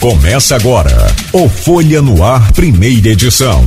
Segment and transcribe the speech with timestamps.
[0.00, 0.90] Começa agora
[1.30, 3.62] o Folha no Ar, primeira edição.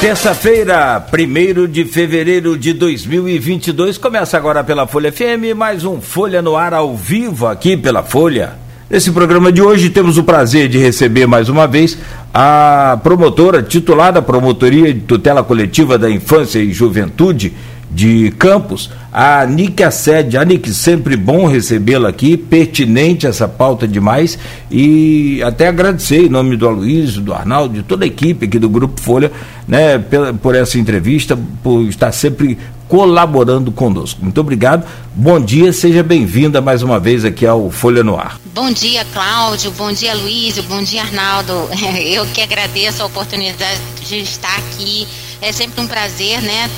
[0.00, 6.56] Terça-feira, 1 de fevereiro de 2022, começa agora pela Folha FM, mais um Folha no
[6.56, 8.54] Ar ao vivo aqui pela Folha.
[8.90, 11.96] Nesse programa de hoje temos o prazer de receber mais uma vez
[12.34, 17.52] a promotora titular da Promotoria de Tutela Coletiva da Infância e Juventude
[17.90, 20.36] de Campos, a Nick Assede.
[20.36, 24.38] A Nick, sempre bom recebê-la aqui, pertinente essa pauta demais
[24.70, 28.68] e até agradecer em nome do Aloysio, do Arnaldo, de toda a equipe aqui do
[28.68, 29.32] Grupo Folha,
[29.66, 32.56] né, por, por essa entrevista, por estar sempre
[32.90, 34.20] colaborando conosco.
[34.20, 34.84] Muito obrigado.
[35.14, 38.40] Bom dia, seja bem-vinda mais uma vez aqui ao Folha no Ar.
[38.52, 39.70] Bom dia, Cláudio.
[39.72, 40.64] Bom dia, Luísio.
[40.64, 41.52] Bom dia, Arnaldo.
[42.04, 45.06] Eu que agradeço a oportunidade de estar aqui.
[45.40, 46.68] É sempre um prazer, né,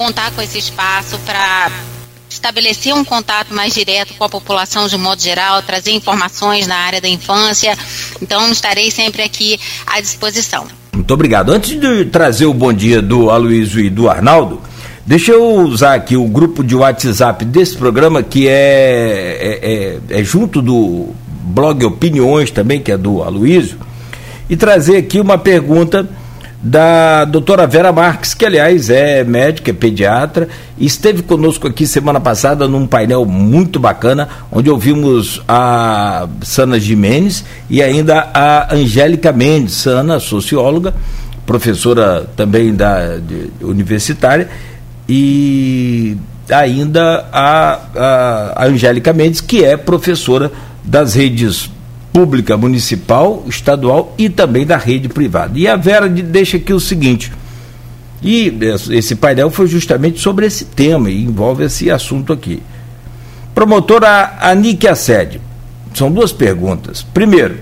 [0.00, 1.70] contar com esse espaço para
[2.26, 6.74] estabelecer um contato mais direto com a população de um modo geral, trazer informações na
[6.74, 7.76] área da infância.
[8.22, 10.66] Então, estarei sempre aqui à disposição.
[10.94, 11.52] Muito obrigado.
[11.52, 14.62] Antes de trazer o bom dia do Aloysio e do Arnaldo,
[15.06, 20.24] deixa eu usar aqui o grupo de WhatsApp desse programa, que é, é, é, é
[20.24, 23.76] junto do blog Opiniões também, que é do Aloysio,
[24.48, 26.08] e trazer aqui uma pergunta
[26.62, 32.68] da doutora Vera Marques, que aliás é médica, é pediatra, esteve conosco aqui semana passada
[32.68, 40.20] num painel muito bacana, onde ouvimos a Sana Jimenez e ainda a Angélica Mendes, Sana,
[40.20, 40.94] socióloga,
[41.46, 44.48] professora também da de, universitária,
[45.08, 46.16] e
[46.50, 50.52] ainda a, a, a Angélica Mendes, que é professora
[50.84, 51.70] das redes
[52.12, 55.58] pública, municipal, estadual e também da rede privada.
[55.58, 57.32] E a Vera deixa aqui o seguinte.
[58.22, 58.52] E
[58.90, 62.62] esse painel foi justamente sobre esse tema e envolve esse assunto aqui.
[63.54, 65.40] Promotora Anique Assede.
[65.94, 67.02] São duas perguntas.
[67.02, 67.58] Primeiro,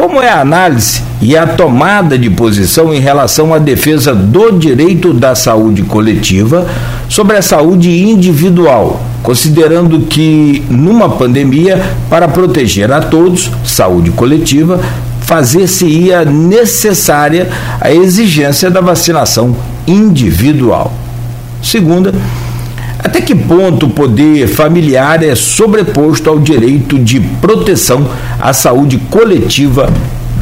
[0.00, 5.12] como é a análise e a tomada de posição em relação à defesa do direito
[5.12, 6.66] da saúde coletiva
[7.06, 11.78] sobre a saúde individual, considerando que, numa pandemia,
[12.08, 14.80] para proteger a todos, saúde coletiva,
[15.20, 19.54] fazer-se-ia necessária a exigência da vacinação
[19.86, 20.94] individual.
[21.62, 22.14] Segunda,
[23.02, 29.92] até que ponto o poder familiar é sobreposto ao direito de proteção à saúde coletiva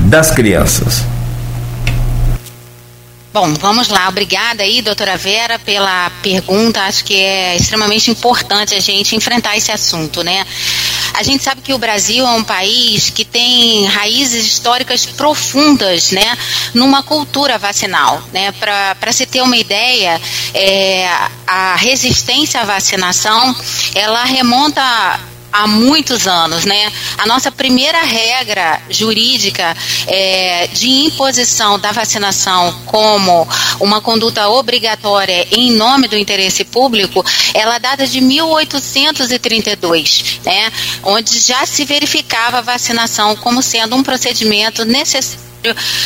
[0.01, 1.05] das crianças?
[3.33, 4.09] Bom, vamos lá.
[4.09, 6.81] Obrigada aí, doutora Vera, pela pergunta.
[6.83, 10.45] Acho que é extremamente importante a gente enfrentar esse assunto, né?
[11.15, 16.37] A gente sabe que o Brasil é um país que tem raízes históricas profundas, né,
[16.75, 18.53] numa cultura vacinal, né?
[18.53, 20.21] Para se ter uma ideia,
[20.55, 21.09] é,
[21.47, 23.55] a resistência à vacinação,
[23.95, 25.19] ela remonta
[25.53, 26.91] há muitos anos, né?
[27.17, 29.77] A nossa primeira regra jurídica
[30.07, 33.47] é, de imposição da vacinação como
[33.81, 37.23] uma conduta obrigatória em nome do interesse público,
[37.55, 40.73] ela data de 1832, né?
[41.03, 45.48] Onde já se verificava a vacinação como sendo um procedimento necessário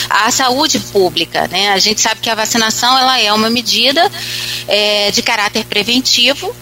[0.08, 1.48] à saúde pública.
[1.48, 1.70] Né?
[1.70, 4.10] A gente sabe que a vacinação ela é uma medida
[4.68, 6.54] é, de caráter preventivo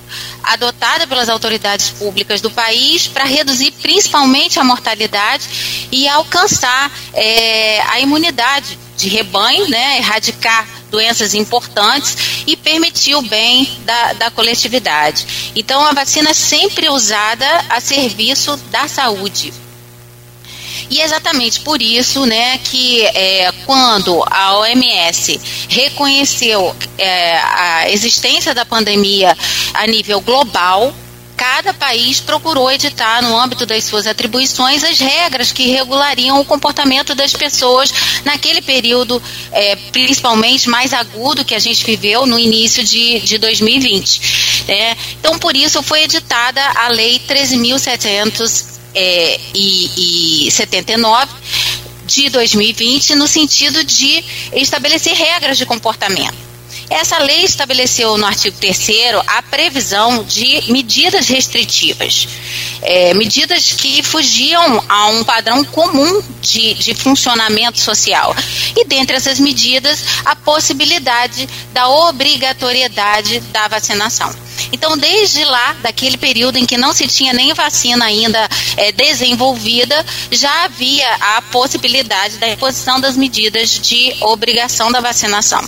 [0.42, 8.00] adotada pelas autoridades públicas do país para reduzir principalmente a mortalidade e alcançar é, a
[8.00, 15.52] imunidade de rebanho, né, erradicar doenças importantes e permitir o bem da, da coletividade.
[15.54, 19.52] Então, a vacina é sempre usada a serviço da saúde.
[20.90, 28.52] E é exatamente por isso, né, que é, quando a OMS reconheceu é, a existência
[28.52, 29.36] da pandemia
[29.72, 30.92] a nível global,
[31.36, 37.14] cada país procurou editar, no âmbito das suas atribuições, as regras que regulariam o comportamento
[37.14, 37.90] das pessoas
[38.26, 44.66] naquele período, é, principalmente mais agudo que a gente viveu no início de, de 2020.
[44.68, 44.96] Né?
[45.18, 51.32] Então, por isso foi editada a Lei 13.700 é, e, e 79
[52.06, 56.49] de 2020 no sentido de estabelecer regras de comportamento.
[56.90, 58.80] Essa lei estabeleceu no artigo 3
[59.28, 62.26] a previsão de medidas restritivas,
[62.82, 68.34] é, medidas que fugiam a um padrão comum de, de funcionamento social.
[68.76, 74.34] E dentre essas medidas, a possibilidade da obrigatoriedade da vacinação.
[74.72, 80.04] Então, desde lá, daquele período em que não se tinha nem vacina ainda é, desenvolvida,
[80.32, 85.62] já havia a possibilidade da imposição das medidas de obrigação da vacinação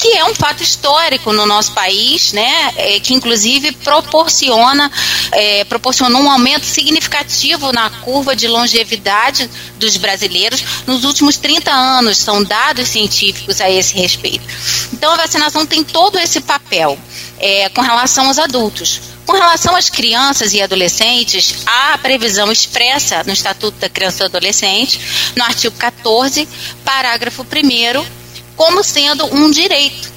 [0.00, 4.90] que é um fato histórico no nosso país, né, é, que inclusive proporciona,
[5.30, 12.16] é, proporcionou um aumento significativo na curva de longevidade dos brasileiros nos últimos 30 anos,
[12.16, 14.44] são dados científicos a esse respeito.
[14.90, 16.98] Então a vacinação tem todo esse papel
[17.38, 19.02] é, com relação aos adultos.
[19.26, 24.20] Com relação às crianças e adolescentes, há a previsão expressa no Estatuto da Criança e
[24.20, 24.98] do Adolescente,
[25.36, 26.48] no artigo 14,
[26.84, 28.19] parágrafo 1,
[28.60, 30.12] como sendo um direito.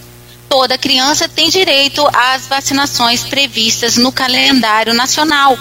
[0.49, 5.57] Toda criança tem direito às vacinações previstas no calendário nacional,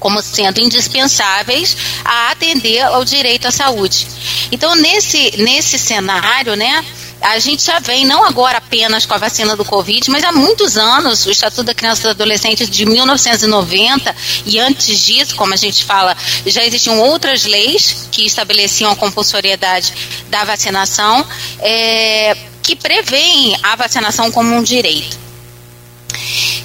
[0.00, 4.08] como sendo indispensáveis a atender ao direito à saúde.
[4.50, 6.84] Então, nesse, nesse cenário, né,
[7.24, 10.76] a gente já vem, não agora apenas com a vacina do Covid, mas há muitos
[10.76, 15.56] anos, o Estatuto da Criança e do Adolescente de 1990 e antes disso, como a
[15.56, 16.14] gente fala,
[16.46, 19.94] já existiam outras leis que estabeleciam a compulsoriedade
[20.28, 21.26] da vacinação,
[21.60, 25.23] é, que prevêem a vacinação como um direito.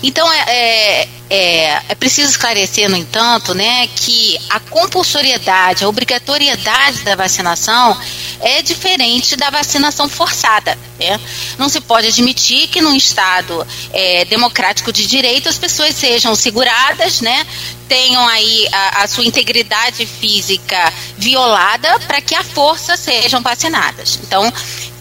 [0.01, 7.03] Então, é, é, é, é, preciso esclarecer, no entanto, né, que a compulsoriedade, a obrigatoriedade
[7.03, 7.99] da vacinação
[8.39, 10.77] é diferente da vacinação forçada.
[10.97, 11.19] Né?
[11.57, 17.19] Não se pode admitir que num Estado é, democrático de direito as pessoas sejam seguradas,
[17.21, 17.45] né,
[17.89, 24.19] tenham aí a, a sua integridade física violada para que a força sejam vacinadas.
[24.23, 24.51] Então,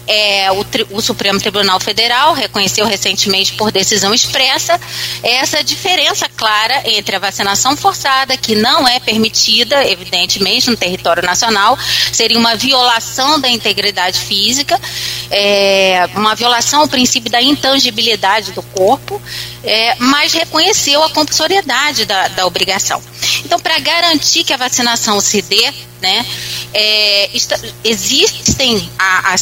[0.09, 4.81] é, o, o, Supremo Tribunal Federal reconheceu recentemente por decisão expressa
[5.21, 11.77] essa diferença clara entre a vacinação forçada, que não é permitida, evidentemente, no território nacional,
[12.11, 14.81] seria uma violação da integridade física,
[15.29, 19.21] é, uma violação ao princípio da intangibilidade do corpo,
[19.63, 22.99] é, mas reconheceu a compulsoriedade da, da obrigação.
[23.45, 25.71] Então, para garantir que a vacinação se dê,
[26.01, 26.25] né,
[26.73, 29.37] é, está, existem a, a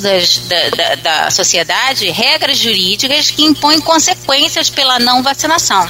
[0.00, 5.88] das, da, da, da sociedade regras jurídicas que impõem consequências pela não vacinação.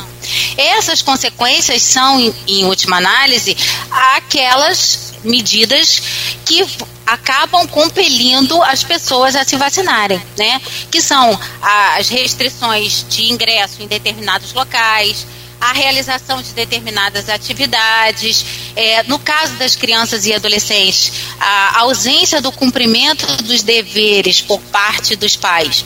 [0.57, 3.57] Essas consequências são, em, em última análise,
[3.91, 6.03] aquelas medidas
[6.45, 6.65] que
[7.07, 10.61] acabam compelindo as pessoas a se vacinarem, né?
[10.91, 15.27] Que são as restrições de ingresso em determinados locais,
[15.61, 18.45] a realização de determinadas atividades.
[18.75, 25.17] É, no caso das crianças e adolescentes, a ausência do cumprimento dos deveres por parte
[25.17, 25.85] dos pais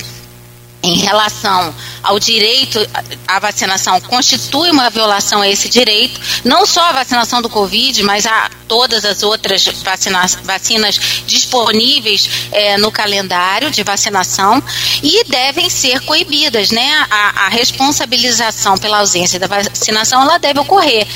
[0.83, 2.79] em relação ao direito
[3.27, 8.27] à vacinação constitui uma violação a esse direito, não só a vacinação do Covid, mas
[8.27, 14.63] a todas as outras vacinas, vacinas disponíveis é, no calendário de vacinação
[15.03, 17.07] e devem ser coibidas, né?
[17.11, 21.07] A, a responsabilização pela ausência da vacinação ela deve ocorrer.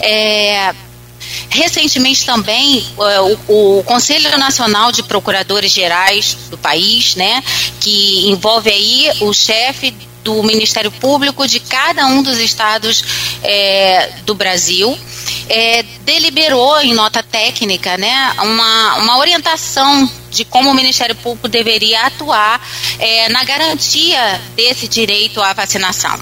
[0.00, 0.74] É,
[1.50, 7.42] Recentemente também é, o, o, Conselho Nacional de Procuradores Gerais do país, né,
[7.80, 9.94] que envolve aí o chefe
[10.24, 13.02] do Ministério Público de cada um dos estados
[13.42, 14.98] é, do Brasil,
[15.48, 22.06] é, deliberou em nota técnica né, uma, uma orientação de como o Ministério Público deveria
[22.06, 22.60] atuar
[22.98, 26.18] é, na garantia desse direito à vacinação.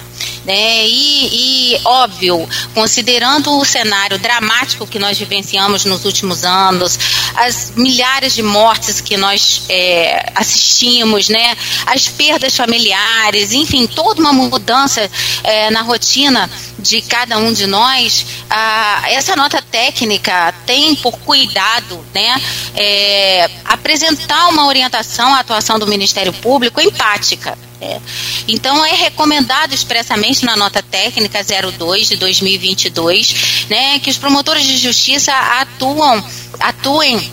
[0.47, 0.87] Né?
[0.87, 6.97] E, e, óbvio, considerando o cenário dramático que nós vivenciamos nos últimos anos,
[7.35, 11.57] as milhares de mortes que nós é, assistimos, né?
[11.85, 15.11] as perdas familiares, enfim, toda uma mudança
[15.43, 22.03] é, na rotina de cada um de nós, a, essa nota técnica tem por cuidado
[22.13, 22.41] né,
[22.75, 27.57] é, apresentar uma orientação à atuação do Ministério Público empática.
[27.79, 27.99] É.
[28.47, 34.77] Então é recomendado expressamente na nota técnica 02 de 2022, né, que os promotores de
[34.77, 36.23] justiça atuam,
[36.59, 37.31] atuem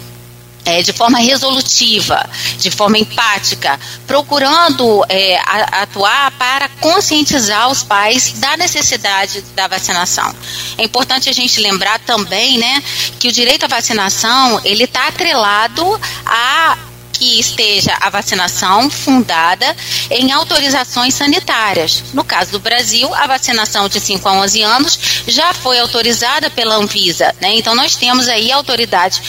[0.65, 2.29] é, de forma resolutiva,
[2.59, 5.39] de forma empática, procurando é,
[5.73, 10.35] atuar para conscientizar os pais da necessidade da vacinação.
[10.79, 12.83] É importante a gente lembrar também, né,
[13.19, 16.79] que o direito à vacinação ele está atrelado a
[17.15, 19.75] que esteja a vacinação fundada
[20.11, 22.03] em autorizações sanitárias.
[22.13, 26.75] No caso do Brasil, a vacinação de 5 a 11 anos já foi autorizada pela
[26.75, 27.35] Anvisa.
[27.41, 27.55] Né?
[27.55, 29.23] Então, nós temos aí autoridade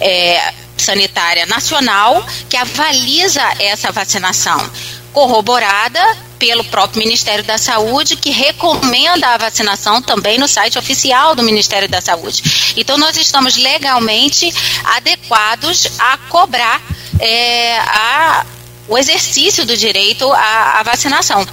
[0.00, 4.70] é, sanitária nacional que avaliza essa vacinação,
[5.12, 6.00] corroborada
[6.38, 11.88] pelo próprio Ministério da Saúde, que recomenda a vacinação também no site oficial do Ministério
[11.88, 12.74] da Saúde.
[12.76, 14.52] Então, nós estamos legalmente
[14.84, 16.82] adequados a cobrar
[17.20, 18.44] é, a,
[18.88, 21.46] o exercício do direito à, à vacinação.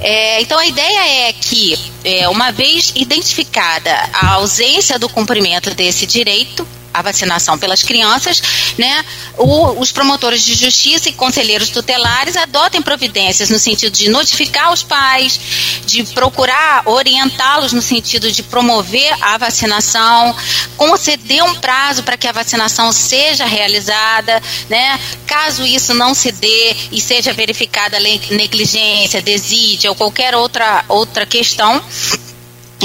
[0.00, 6.06] É, então, a ideia é que, é, uma vez identificada a ausência do cumprimento desse
[6.06, 8.40] direito, a vacinação pelas crianças,
[8.78, 9.04] né,
[9.36, 14.82] o, os promotores de justiça e conselheiros tutelares adotem providências no sentido de notificar os
[14.82, 15.40] pais,
[15.84, 20.34] de procurar orientá-los no sentido de promover a vacinação,
[20.76, 25.00] conceder um prazo para que a vacinação seja realizada, né?
[25.26, 31.82] Caso isso não se dê e seja verificada negligência, desídia ou qualquer outra outra questão,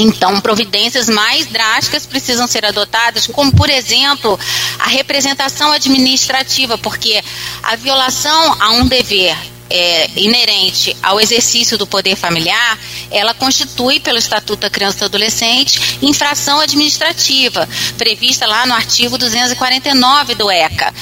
[0.02, 4.40] então, providências mais drásticas precisam ser adotadas, como, por exemplo,
[4.80, 7.22] a representação administrativa, porque
[7.64, 9.36] a violação a um dever
[9.70, 12.80] é, inerente ao exercício do poder familiar,
[13.12, 19.18] ela constitui, pelo Estatuto da Criança e do Adolescente, infração administrativa, prevista lá no artigo
[19.18, 20.94] 249 do ECA.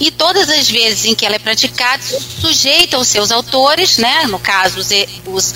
[0.00, 2.02] E todas as vezes em que ela é praticada,
[2.40, 4.88] sujeita os seus autores, né, no caso, os,
[5.26, 5.54] os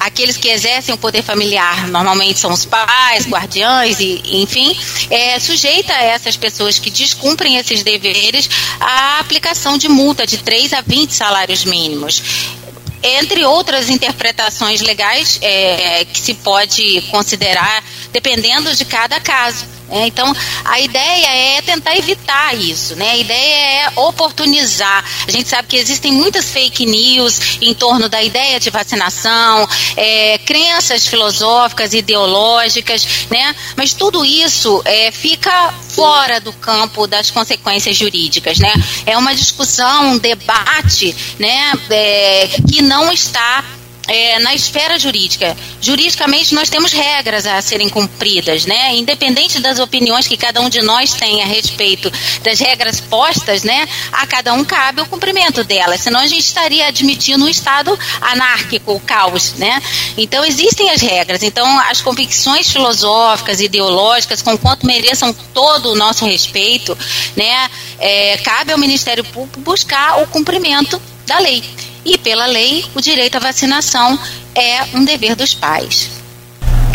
[0.00, 4.76] aqueles que exercem o poder familiar, normalmente são os pais, guardiães, e, enfim,
[5.10, 8.48] é, sujeita essas pessoas que descumprem esses deveres
[8.80, 12.07] a aplicação de multa de 3 a 20 salários mínimos
[13.02, 19.78] entre outras interpretações legais é, que se pode considerar dependendo de cada caso.
[19.90, 20.34] É, então,
[20.64, 23.10] a ideia é tentar evitar isso, né?
[23.10, 25.02] A ideia é oportunizar.
[25.26, 30.38] A gente sabe que existem muitas fake news em torno da ideia de vacinação, é,
[30.38, 33.56] crenças filosóficas, ideológicas, né?
[33.76, 38.72] Mas tudo isso é, fica fora do campo das consequências jurídicas, né?
[39.06, 41.72] É uma discussão, um debate, né?
[41.88, 43.64] É, que não está
[44.08, 45.56] é, na esfera jurídica.
[45.80, 48.96] Juridicamente, nós temos regras a serem cumpridas, né?
[48.96, 52.10] Independente das opiniões que cada um de nós tem a respeito
[52.42, 53.86] das regras postas, né?
[54.10, 56.00] A cada um cabe o cumprimento delas.
[56.00, 59.82] Senão a gente estaria admitindo um estado anárquico, o caos, né?
[60.16, 61.42] Então existem as regras.
[61.42, 66.96] Então as convicções filosóficas, ideológicas, com quanto mereçam todo o nosso respeito,
[67.36, 67.70] né?
[67.98, 71.62] É, cabe ao Ministério Público buscar o cumprimento da lei.
[72.04, 74.18] E pela lei, o direito à vacinação
[74.54, 76.18] é um dever dos pais.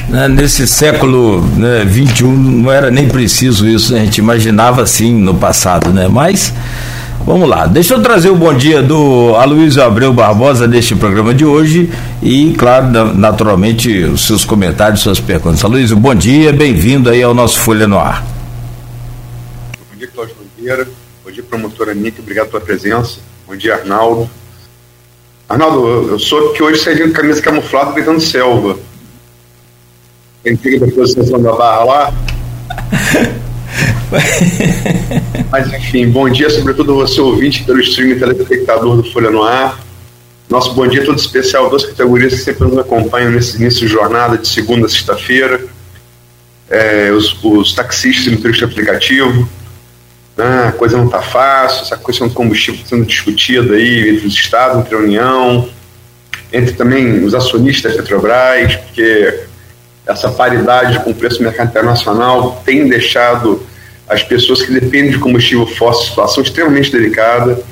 [0.07, 4.01] Né, nesse século né, 21 não era nem preciso isso, né?
[4.01, 6.07] a gente imaginava assim no passado, né?
[6.09, 6.53] Mas
[7.25, 11.45] vamos lá, deixa eu trazer o bom dia do Aloysio Abreu Barbosa neste programa de
[11.45, 11.89] hoje
[12.21, 15.63] e, claro, naturalmente, os seus comentários, suas perguntas.
[15.63, 18.23] Aloysio, bom dia, bem-vindo aí ao nosso Folha no Ar.
[19.89, 20.87] Bom dia, Cláudio Nogueira,
[21.23, 24.29] bom dia, promotora Nick, obrigado pela presença, bom dia, Arnaldo,
[25.47, 28.77] Arnaldo, eu sou que hoje saí de camisa camuflada gritando selva.
[30.43, 32.13] Quem fica da posição da barra lá.
[35.51, 39.79] Mas enfim, bom dia, sobretudo você ouvinte pelo streaming telespectador do Folha no Ar.
[40.49, 44.37] Nosso bom dia todo especial duas categorias que sempre nos acompanham nesse início de jornada
[44.37, 45.65] de segunda a sexta-feira.
[46.69, 49.49] É, os, os taxistas e motoristas de aplicativo,
[50.35, 54.27] né, a coisa não está fácil, essa questão do combustível tá sendo discutida aí entre
[54.27, 55.69] os estados, entre a União,
[56.51, 59.41] entre também os acionistas da Petrobras, porque
[60.05, 63.65] essa paridade com o preço do mercado internacional tem deixado
[64.07, 67.63] as pessoas que dependem de combustível fóssil em situação extremamente delicada.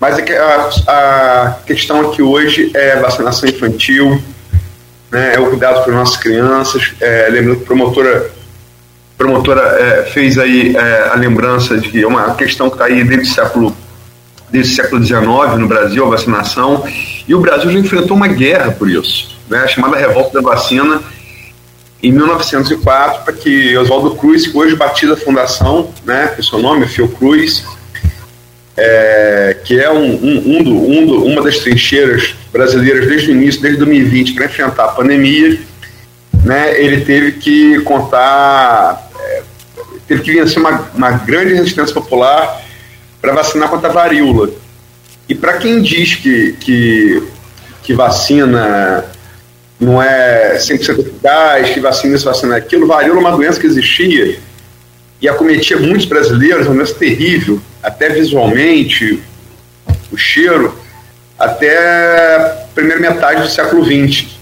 [0.00, 4.20] Mas é a, a questão aqui hoje é vacinação infantil,
[5.10, 6.92] né, é o cuidado para as nossas crianças.
[7.00, 8.30] É, lembrando que promotora
[9.16, 13.04] promotora é, fez aí é, a lembrança de que é uma questão que está aí
[13.04, 13.76] desde o século
[14.50, 16.84] desde o século XIX no Brasil, a vacinação,
[17.26, 21.02] e o Brasil já enfrentou uma guerra por isso, né, a chamada revolta da vacina,
[22.00, 26.86] em 1904, para que Oswaldo Cruz, que hoje batiza a fundação, né, que seu nome
[26.86, 27.64] Fiocruz,
[28.76, 33.34] é, que é um, um, um, do, um do, uma das trincheiras brasileiras desde o
[33.34, 35.58] início, desde 2020, para enfrentar a pandemia,
[36.44, 39.03] né, ele teve que contar,
[40.06, 42.62] teve que vencer uma, uma grande resistência popular
[43.20, 44.50] para vacinar contra a varíola.
[45.28, 47.22] E para quem diz que, que,
[47.82, 49.04] que vacina
[49.80, 54.38] não é 100% eficaz, que vacina isso, vacina aquilo, varíola é uma doença que existia
[55.20, 59.22] e acometia muitos brasileiros, uma doença terrível, até visualmente,
[60.12, 60.78] o cheiro,
[61.38, 64.34] até a primeira metade do século XX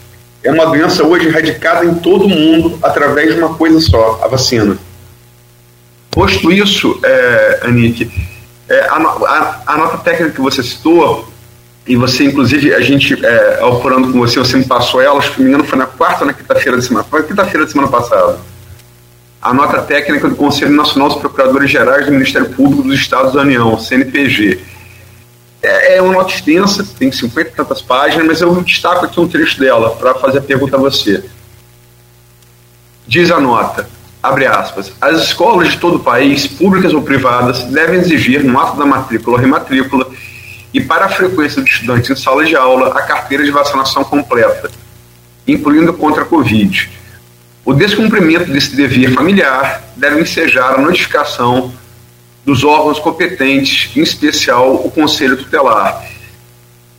[0.45, 4.29] é uma doença hoje erradicada em todo o mundo através de uma coisa só, a
[4.29, 4.77] vacina.
[6.13, 8.13] Posto isso, é, Anique,
[8.69, 11.29] é, a, a, a, nota técnica que você citou,
[11.87, 15.49] e você, inclusive, a gente, é, com você, você me passou ela, acho que me
[15.49, 18.39] engano foi na quarta ou na quinta-feira da semana, foi quinta-feira da semana passada.
[19.41, 23.41] A nota técnica do Conselho Nacional dos Procuradores Gerais do Ministério Público dos Estados da
[23.41, 24.61] União, CNPG
[25.63, 29.29] é, é uma nota extensa, tem 50 e tantas páginas, mas eu destaco aqui um
[29.29, 31.25] trecho dela para fazer a pergunta a você.
[33.07, 33.89] Diz a nota:
[34.23, 38.77] abre aspas, as escolas de todo o país, públicas ou privadas, devem exigir no ato
[38.77, 40.09] da matrícula ou rematrícula
[40.73, 44.71] e para a frequência de estudantes em sala de aula a carteira de vacinação completa,
[45.47, 46.91] incluindo contra a Covid.
[47.65, 51.73] O descumprimento desse dever familiar deve ensejar a notificação
[52.45, 56.05] dos órgãos competentes, em especial o Conselho Tutelar.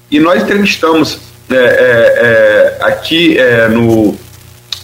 [0.10, 4.18] E nós entrevistamos é, é, é, aqui é, no,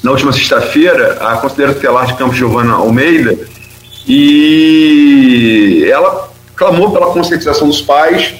[0.03, 3.37] na última sexta-feira a conselheira tutelar de Campos Giovana Almeida
[4.07, 8.33] e ela clamou pela conscientização dos pais,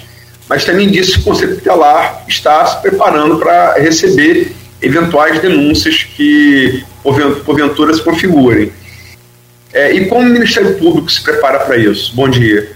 [0.49, 6.83] mas também disse que o Conselho Tutelar está se preparando para receber eventuais denúncias que
[7.45, 8.71] porventura se configurem.
[9.71, 12.15] É, e como o Ministério Público se prepara para isso?
[12.15, 12.71] Bom dia.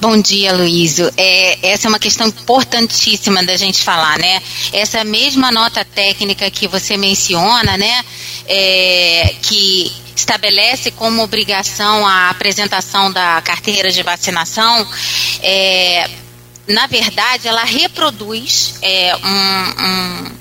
[0.00, 1.10] Bom dia, Luísio.
[1.16, 4.40] É, essa é uma questão importantíssima da gente falar, né?
[4.72, 8.04] Essa mesma nota técnica que você menciona, né?
[8.46, 14.86] É, que estabelece como obrigação a apresentação da carteira de vacinação,
[15.42, 16.08] é,
[16.68, 20.38] na verdade, ela reproduz é, um, um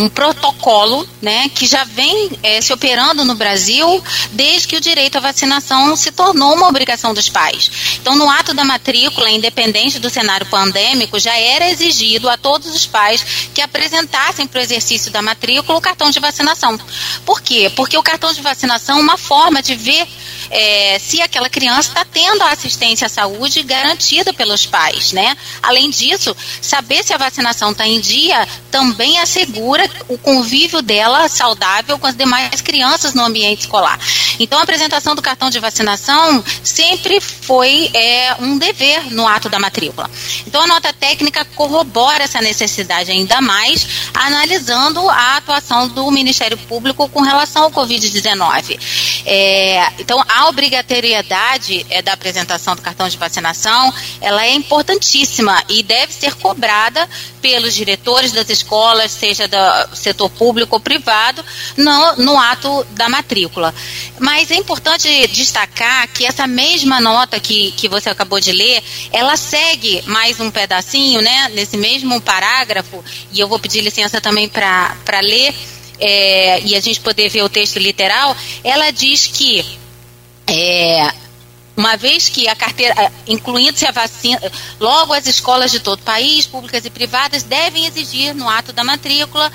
[0.00, 4.02] um protocolo né, que já vem é, se operando no Brasil
[4.32, 7.70] desde que o direito à vacinação se tornou uma obrigação dos pais.
[8.00, 12.86] Então, no ato da matrícula, independente do cenário pandêmico, já era exigido a todos os
[12.86, 16.78] pais que apresentassem para o exercício da matrícula o cartão de vacinação.
[17.26, 17.70] Por quê?
[17.76, 20.06] Porque o cartão de vacinação é uma forma de ver
[20.50, 25.36] é, se aquela criança está tendo a assistência à saúde garantida pelos pais, né?
[25.62, 31.98] Além disso, saber se a vacinação está em dia também assegura o convívio dela saudável
[31.98, 33.98] com as demais crianças no ambiente escolar.
[34.38, 39.58] Então, a apresentação do cartão de vacinação sempre foi é, um dever no ato da
[39.58, 40.10] matrícula.
[40.46, 47.08] Então, a nota técnica corrobora essa necessidade ainda mais, analisando a atuação do Ministério Público
[47.08, 48.78] com relação ao Covid-19.
[49.26, 55.82] É, então, a obrigatoriedade é, da apresentação do cartão de vacinação, ela é importantíssima e
[55.82, 57.08] deve ser cobrada
[57.40, 59.56] pelos diretores das escolas, seja do
[59.94, 61.44] setor público ou privado,
[61.76, 63.74] no, no ato da matrícula.
[64.18, 69.36] Mas é importante destacar que essa mesma nota que, que você acabou de ler, ela
[69.36, 75.20] segue mais um pedacinho, né, nesse mesmo parágrafo, e eu vou pedir licença também para
[75.20, 75.54] ler,
[75.98, 79.64] é, e a gente poder ver o texto literal, ela diz que
[80.46, 81.12] é,
[81.76, 84.40] uma vez que a carteira, incluindo-se a vacina,
[84.78, 88.84] logo as escolas de todo o país, públicas e privadas, devem exigir no ato da
[88.84, 89.50] matrícula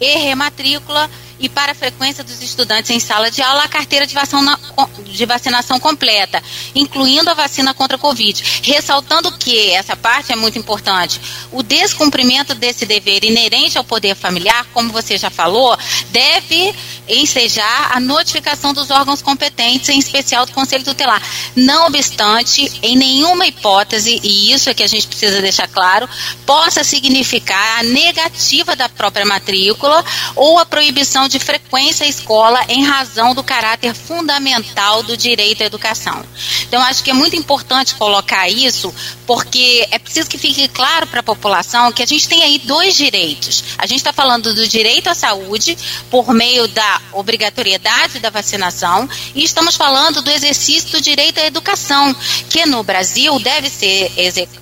[0.00, 4.14] e rematrícula e para a frequência dos estudantes em sala de aula a carteira de
[4.14, 4.58] vacinação,
[5.04, 6.42] de vacinação completa,
[6.74, 8.60] incluindo a vacina contra a Covid.
[8.62, 11.20] Ressaltando que, essa parte é muito importante,
[11.52, 15.76] o descumprimento desse dever inerente ao poder familiar, como você já falou,
[16.10, 16.74] deve
[17.08, 21.22] ensejar a notificação dos órgãos competentes, em especial do Conselho Tutelar.
[21.54, 26.08] Não obstante, em nenhuma hipótese, e isso é que a gente precisa deixar claro,
[26.44, 32.84] possa significar a negativa da própria matrícula ou a proibição de frequência à escola em
[32.84, 36.24] razão do caráter fundamental do direito à educação.
[36.62, 38.92] Então, acho que é muito importante colocar isso,
[39.26, 42.96] porque é preciso que fique claro para a população que a gente tem aí dois
[42.96, 43.64] direitos.
[43.76, 45.76] A gente está falando do direito à saúde
[46.10, 52.14] por meio da obrigatoriedade da vacinação e estamos falando do exercício do direito à educação,
[52.48, 54.12] que no Brasil deve ser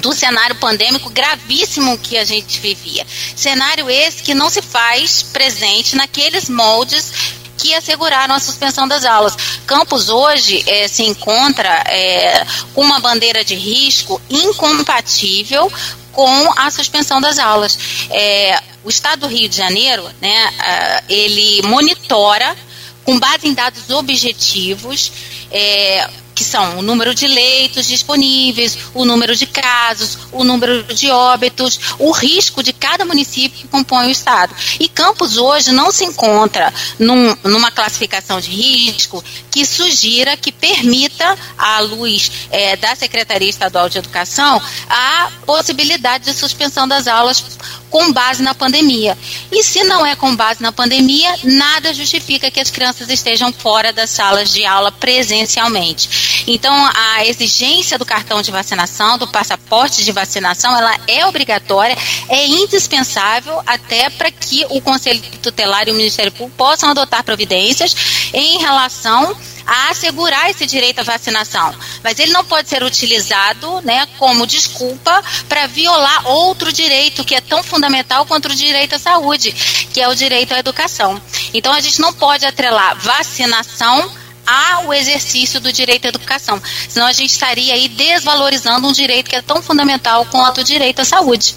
[0.00, 3.06] do cenário pandêmico gravíssimo que a gente vivia.
[3.34, 7.12] Cenário esse que não se faz presente naqueles moldes
[7.56, 9.36] que asseguraram a suspensão das aulas.
[9.66, 12.44] Campos hoje é, se encontra é,
[12.74, 15.72] com uma bandeira de risco incompatível
[16.16, 17.78] com a suspensão das aulas.
[18.10, 22.56] É, o Estado do Rio de Janeiro, né, ele monitora
[23.04, 25.12] com base em dados objetivos
[25.50, 31.10] é, que são o número de leitos disponíveis, o número de casos, o número de
[31.10, 34.54] óbitos, o risco de cada município que compõe o estado.
[34.78, 41.36] E Campos hoje não se encontra num, numa classificação de risco que sugira, que permita,
[41.56, 47.42] à luz é, da Secretaria Estadual de Educação, a possibilidade de suspensão das aulas
[47.90, 49.16] com base na pandemia.
[49.50, 53.90] E se não é com base na pandemia, nada justifica que as crianças estejam fora
[53.92, 56.25] das salas de aula presencialmente.
[56.46, 61.96] Então, a exigência do cartão de vacinação, do passaporte de vacinação, ela é obrigatória,
[62.28, 67.94] é indispensável até para que o Conselho Tutelar e o Ministério Público possam adotar providências
[68.32, 71.74] em relação a assegurar esse direito à vacinação.
[72.02, 77.40] Mas ele não pode ser utilizado né, como desculpa para violar outro direito que é
[77.40, 79.52] tão fundamental quanto o direito à saúde,
[79.92, 81.20] que é o direito à educação.
[81.52, 84.08] Então a gente não pode atrelar vacinação
[84.46, 86.62] ao exercício do direito à educação.
[86.88, 91.00] Senão a gente estaria aí desvalorizando um direito que é tão fundamental quanto o direito
[91.00, 91.54] à saúde.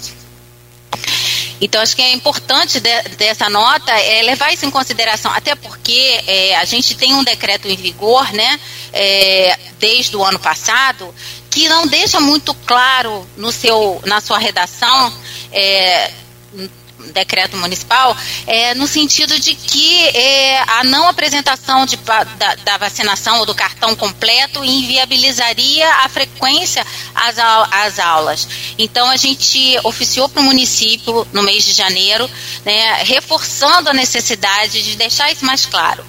[1.60, 6.22] Então, acho que é importante de, dessa nota é levar isso em consideração, até porque
[6.26, 8.58] é, a gente tem um decreto em vigor, né,
[8.92, 11.14] é, desde o ano passado,
[11.50, 15.12] que não deixa muito claro no seu, na sua redação
[15.52, 16.10] é,
[17.12, 21.96] decreto municipal, é, no sentido de que é, a não apresentação de,
[22.36, 28.48] da, da, vacinação ou do cartão completo inviabilizaria a frequência às, às aulas.
[28.78, 32.30] Então, a gente oficiou para o município no mês de janeiro,
[32.64, 36.04] né, reforçando a necessidade de deixar isso mais claro.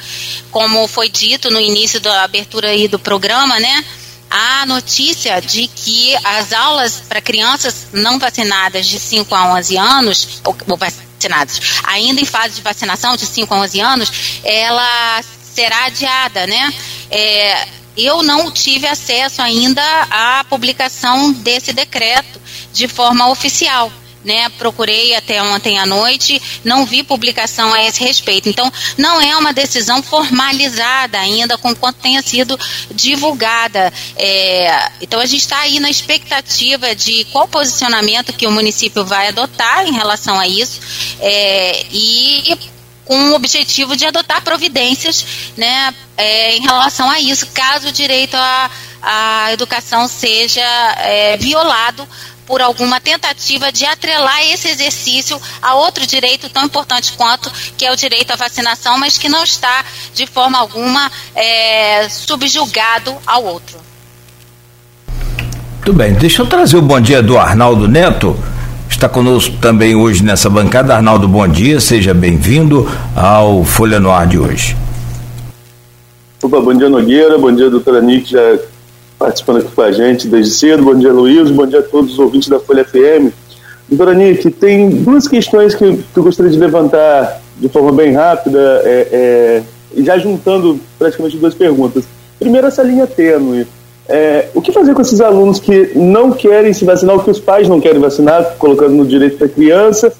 [0.51, 3.86] Como foi dito no início da abertura aí do programa, né?
[4.32, 10.41] A notícia de que as aulas para crianças não vacinadas de 5 a 11 anos,
[10.46, 14.12] ou, ou vacinadas ainda em fase de vacinação de 5 a 11 anos,
[14.44, 15.22] ela
[15.54, 16.74] será adiada, né?
[17.12, 17.67] É,
[17.98, 22.41] eu não tive acesso ainda à publicação desse decreto
[22.72, 23.91] de forma oficial
[24.23, 24.49] né?
[24.57, 28.49] Procurei até ontem à noite, não vi publicação a esse respeito.
[28.49, 32.60] Então, não é uma decisão formalizada ainda, com quanto tenha sido
[32.91, 33.91] divulgada.
[34.15, 39.27] É, então, a gente está aí na expectativa de qual posicionamento que o município vai
[39.27, 40.79] adotar em relação a isso
[41.19, 42.57] é, e
[43.05, 48.36] com o objetivo de adotar providências né, é, em relação a isso, caso o direito
[48.36, 50.62] à, à educação seja
[50.97, 52.07] é, violado
[52.52, 57.92] por alguma tentativa de atrelar esse exercício a outro direito tão importante quanto, que é
[57.94, 63.78] o direito à vacinação, mas que não está de forma alguma é, subjugado ao outro.
[65.78, 68.38] Muito bem, deixa eu trazer o bom dia do Arnaldo Neto.
[68.90, 70.94] Está conosco também hoje nessa bancada.
[70.94, 72.86] Arnaldo, bom dia, seja bem-vindo
[73.16, 74.76] ao Folha no Ar de hoje.
[76.44, 78.42] Opa, bom dia Nogueira, bom dia doutora Nick, já
[79.21, 80.84] participando aqui com a gente desde cedo.
[80.84, 81.51] Bom dia, Luiz.
[81.51, 83.31] Bom dia a todos os ouvintes da Folha FM.
[83.88, 89.07] Doutora Nick, tem duas questões que, eu gostaria de levantar de forma bem rápida, é,
[89.12, 92.05] é, já juntando praticamente duas perguntas.
[92.39, 93.67] Primeiro, essa linha tênue.
[94.10, 97.39] É, o que fazer com esses alunos que não querem se vacinar, ou que os
[97.39, 100.12] pais não querem vacinar, colocando no direito da criança,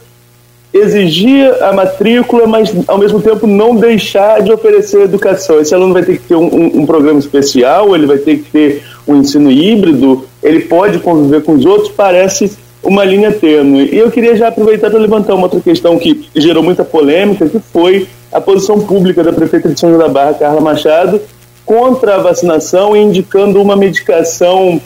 [0.74, 5.60] exigir a matrícula, mas ao mesmo tempo não deixar de oferecer educação.
[5.60, 8.52] Esse aluno vai ter que ter um, um, um, programa especial, ele vai ter que
[8.52, 13.90] ter um ensino híbrido, ele pode conviver com os outros, parece uma linha tênue.
[13.92, 17.60] E eu queria já aproveitar para levantar uma outra questão que gerou muita polêmica, que
[17.60, 21.22] foi a posição pública da prefeita de São João da Barra, Carla Machado,
[21.66, 24.80] contra a vacinação, indicando uma medicação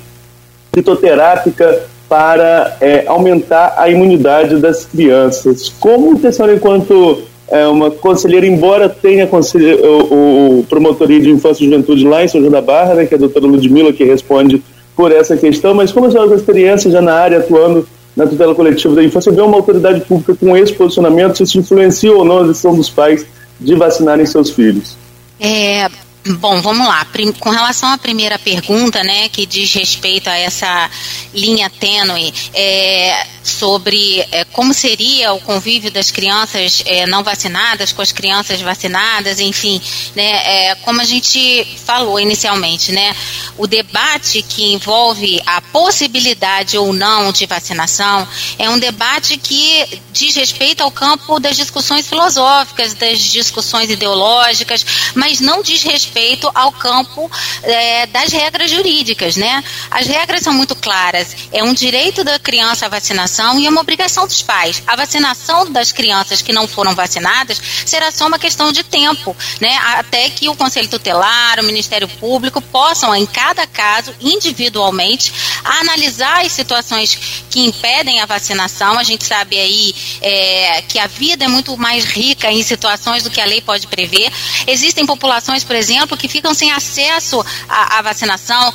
[0.73, 5.69] fitoterápica para é, aumentar a imunidade das crianças.
[5.79, 11.65] Como a senhora, enquanto é, uma conselheira, embora tenha o, o, promotoria de infância e
[11.65, 14.61] juventude lá em São João da Barra, né, que é a doutora Ludmilla que responde
[14.95, 18.55] por essa questão, mas como a senhora com experiência já na área, atuando na tutela
[18.55, 22.39] coletiva da infância, vê uma autoridade pública com esse posicionamento, se isso influencia ou não
[22.39, 23.25] a decisão dos pais
[23.59, 24.95] de vacinarem seus filhos?
[25.39, 25.87] É,
[26.27, 27.05] Bom, vamos lá.
[27.39, 30.89] Com relação à primeira pergunta, né, que diz respeito a essa
[31.31, 38.01] linha tênue é, sobre é, como seria o convívio das crianças é, não vacinadas com
[38.01, 39.79] as crianças vacinadas, enfim,
[40.15, 43.15] né, é, como a gente falou inicialmente, né,
[43.55, 50.35] o debate que envolve a possibilidade ou não de vacinação é um debate que diz
[50.35, 54.83] respeito ao campo das discussões filosóficas, das discussões ideológicas,
[55.13, 57.29] mas não diz respeito respeito ao campo
[57.61, 59.63] é, das regras jurídicas, né?
[59.91, 61.35] As regras são muito claras.
[61.51, 64.81] É um direito da criança a vacinação e é uma obrigação dos pais.
[64.87, 69.75] A vacinação das crianças que não foram vacinadas será só uma questão de tempo, né?
[69.97, 76.53] Até que o Conselho Tutelar, o Ministério Público possam, em cada caso, individualmente, analisar as
[76.53, 78.97] situações que impedem a vacinação.
[78.97, 83.29] A gente sabe aí é, que a vida é muito mais rica em situações do
[83.29, 84.31] que a lei pode prever.
[84.65, 88.73] Existem populações, por exemplo, exemplo, que ficam sem acesso à, à vacinação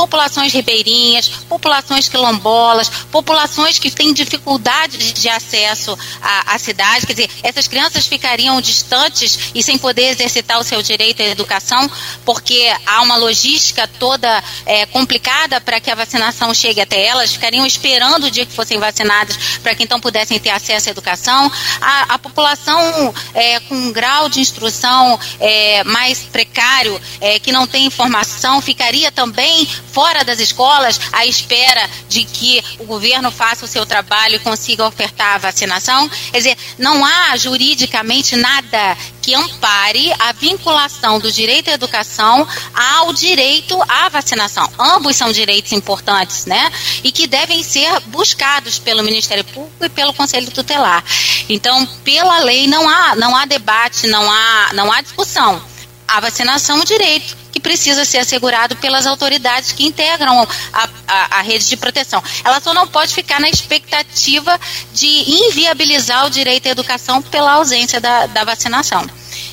[0.00, 7.30] populações ribeirinhas, populações quilombolas, populações que têm dificuldade de acesso à, à cidade, quer dizer,
[7.42, 11.90] essas crianças ficariam distantes e sem poder exercitar o seu direito à educação,
[12.24, 17.66] porque há uma logística toda é, complicada para que a vacinação chegue até elas, ficariam
[17.66, 21.52] esperando o dia que fossem vacinadas para que então pudessem ter acesso à educação.
[21.78, 27.66] A, a população é, com um grau de instrução é, mais precário, é, que não
[27.66, 33.68] tem informação, ficaria também fora das escolas à espera de que o governo faça o
[33.68, 36.08] seu trabalho e consiga ofertar a vacinação.
[36.30, 43.12] Quer dizer, não há juridicamente nada que ampare a vinculação do direito à educação ao
[43.12, 44.68] direito à vacinação.
[44.78, 46.72] Ambos são direitos importantes, né?
[47.04, 51.04] E que devem ser buscados pelo Ministério Público e pelo Conselho Tutelar.
[51.48, 55.62] Então, pela lei não há, não há debate, não há, não há discussão.
[56.06, 61.42] A vacinação é um direito precisa ser assegurado pelas autoridades que integram a, a, a,
[61.42, 62.22] rede de proteção.
[62.44, 64.58] Ela só não pode ficar na expectativa
[64.92, 69.06] de inviabilizar o direito à educação pela ausência da, da vacinação.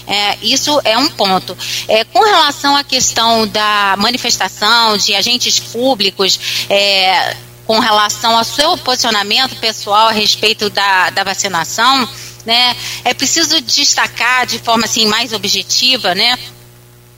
[0.08, 1.56] É, isso é um ponto.
[1.88, 6.39] É, com relação à questão da manifestação de agentes públicos,
[6.70, 12.08] é, com relação ao seu posicionamento pessoal a respeito da, da vacinação,
[12.46, 16.39] né, é preciso destacar de forma assim mais objetiva, né,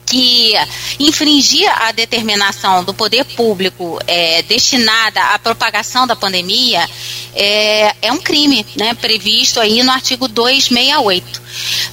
[0.09, 0.53] que
[0.99, 6.89] infringir a determinação do poder público é, destinada à propagação da pandemia
[7.35, 11.41] é, é um crime, né, previsto aí no artigo 268.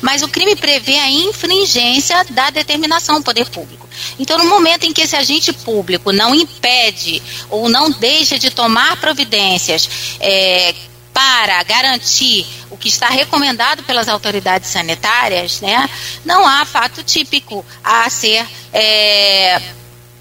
[0.00, 3.86] Mas o crime prevê a infringência da determinação do poder público.
[4.18, 8.96] Então, no momento em que esse agente público não impede ou não deixa de tomar
[8.98, 9.88] providências
[10.20, 10.74] é,
[11.16, 15.88] para garantir o que está recomendado pelas autoridades sanitárias, né,
[16.26, 19.56] não há fato típico a ser é,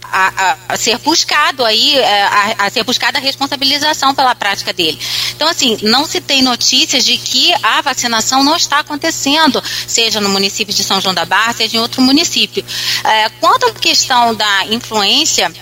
[0.03, 4.71] a, a, a, ser buscado aí, é, a, a, ser buscada a responsabilização pela prática
[4.71, 4.97] dele.
[5.36, 10.29] Então, assim, não se tem notícias de que a vacinação não está acontecendo, seja no
[10.29, 12.63] município de São João da Barra, seja em outro município.
[13.03, 15.53] É, quanto à questão da influência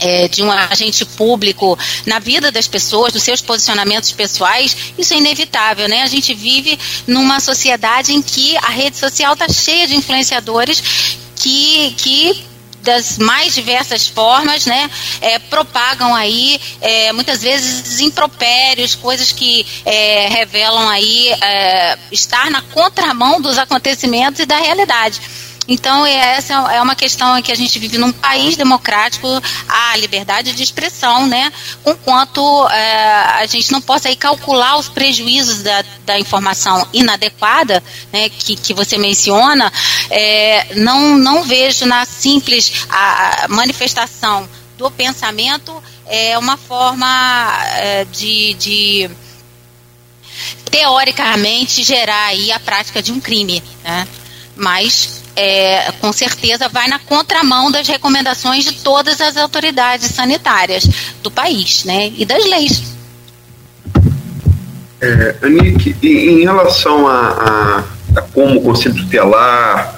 [0.00, 5.18] é, de um agente público na vida das pessoas, dos seus posicionamentos pessoais, isso é
[5.18, 6.02] inevitável, né?
[6.02, 10.82] A gente vive numa sociedade em que a rede social está cheia de influenciadores
[11.36, 12.48] que, que
[12.82, 20.28] das mais diversas formas, né, é, propagam aí é, muitas vezes impropérios, coisas que é,
[20.28, 25.20] revelam aí é, estar na contramão dos acontecimentos e da realidade.
[25.68, 29.28] Então, essa é uma questão que a gente vive num país democrático,
[29.68, 31.52] a liberdade de expressão, né?
[31.84, 33.04] Conquanto é,
[33.34, 38.72] a gente não possa aí calcular os prejuízos da, da informação inadequada, né, que, que
[38.72, 39.70] você menciona,
[40.08, 48.06] é, não, não vejo na simples a, a manifestação do pensamento é uma forma é,
[48.06, 49.10] de, de
[50.70, 54.08] teoricamente gerar aí a prática de um crime, né?
[54.56, 60.84] Mas é, com certeza vai na contramão das recomendações de todas as autoridades sanitárias
[61.22, 62.82] do país, né, e das leis.
[65.00, 67.84] É, Anique, em relação a,
[68.16, 69.94] a, a, como o Conselho Tutelar,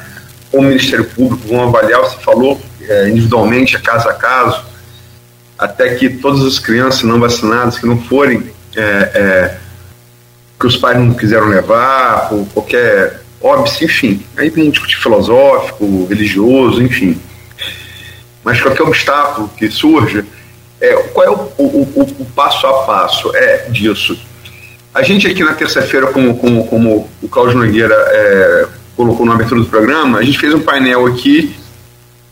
[0.53, 4.63] o Ministério Público vão avaliar, você falou é, individualmente, a caso a caso,
[5.59, 8.83] até que todas as crianças não vacinadas que não forem, é,
[9.15, 9.57] é
[10.59, 14.23] que os pais não quiseram levar, por qualquer óbvio, enfim.
[14.37, 17.21] Aí tem um discutir filosófico, religioso, enfim.
[18.45, 20.25] Mas qualquer obstáculo que surja,
[20.81, 24.19] é, qual é o, o, o, passo a passo é disso?
[24.95, 29.61] A gente aqui na terça-feira, como, como, como, o Cláudio Nogueira é, colocou na abertura
[29.61, 31.55] do programa, a gente fez um painel aqui,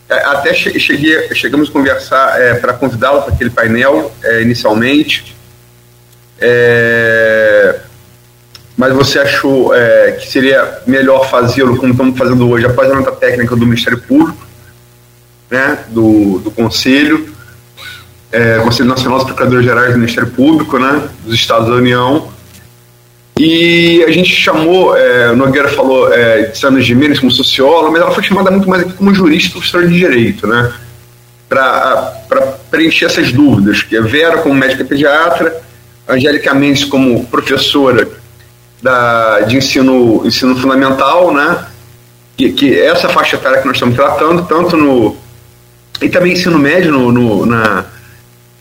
[0.09, 5.37] é, até cheguei, chegamos a conversar é, para convidá-lo para aquele painel é, inicialmente.
[6.41, 7.81] É,
[8.79, 13.11] mas você achou é, que seria melhor fazê-lo como estamos fazendo hoje, após a nota
[13.11, 14.39] técnica do Ministério Público,
[15.51, 17.29] né, do, do Conselho,
[18.31, 22.29] é, Conselho Nacional dos Procuradores Gerais do Ministério Público, né, dos Estados da União,
[23.37, 26.81] e a gente chamou, é, Nogueira falou é, de Sandra
[27.19, 30.73] como socióloga, mas ela foi chamada muito mais aqui como jurista professora de direito, né,
[31.49, 32.15] para
[32.71, 35.63] preencher essas dúvidas, que é Vera como médica pediatra,
[36.07, 38.07] Angélica Mendes como professora
[38.83, 41.67] da, de ensino, ensino fundamental, né?
[42.37, 45.17] Que, que essa faixa etária que nós estamos tratando, tanto no.
[46.01, 47.85] E também ensino médio no, no na,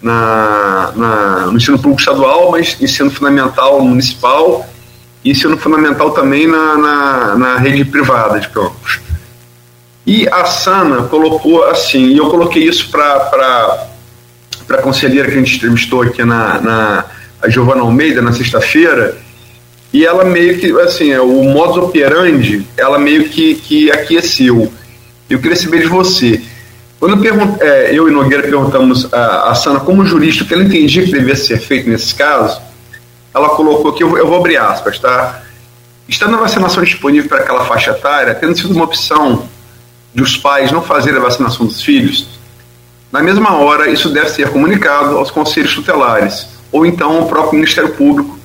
[0.01, 4.67] na, na, no ensino público estadual, mas ensino fundamental municipal
[5.23, 8.99] e ensino fundamental também na, na, na rede privada de campos.
[10.05, 13.87] E a Sana colocou assim, e eu coloquei isso para
[14.69, 17.05] a conselheira que a gente entrevistou aqui na, na
[17.41, 19.15] a Giovana Almeida na sexta-feira,
[19.93, 24.71] e ela meio que, assim, é, o modus operandi, ela meio que, que aqueceu.
[25.29, 26.41] Eu queria saber de você.
[26.99, 31.03] Quando eu, é, eu e Nogueira perguntamos a, a Sana como jurista que ela entendia
[31.03, 32.59] que devia ser feito nesses casos,
[33.33, 35.43] ela colocou aqui, eu eu vou abrir aspas, tá?
[36.07, 39.47] Estando a vacinação disponível para aquela faixa etária, tendo sido uma opção
[40.13, 42.27] de os pais não fazerem a vacinação dos filhos,
[43.11, 47.93] na mesma hora isso deve ser comunicado aos conselhos tutelares, ou então ao próprio Ministério
[47.93, 48.36] Público,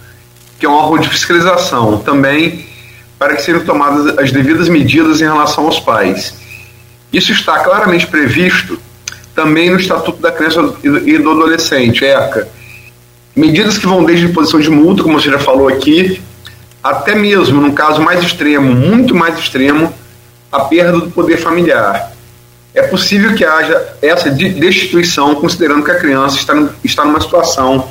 [0.63, 2.65] que é um órgão de fiscalização, também
[3.19, 6.35] para que sejam tomadas as devidas medidas em relação aos pais.
[7.13, 8.79] Isso está claramente previsto
[9.35, 12.47] também no Estatuto da Criança e do Adolescente, ECA.
[13.35, 16.23] Medidas que vão desde imposição de multa, como você já falou aqui,
[16.81, 19.93] até mesmo, num caso mais extremo, muito mais extremo,
[20.53, 22.13] a perda do poder familiar.
[22.73, 27.91] É possível que haja essa destituição, considerando que a criança está, está numa situação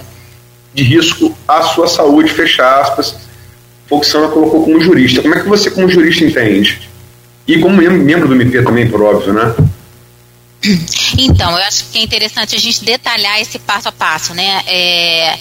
[0.73, 3.15] de risco à sua saúde, fecha aspas,
[4.03, 5.21] Sandra colocou como jurista.
[5.21, 6.89] Como é que você, como jurista, entende?
[7.45, 9.53] E como membro do MP também, por óbvio, né?
[11.17, 14.61] Então, eu acho que é interessante a gente detalhar esse passo a passo, né?
[14.67, 15.37] É,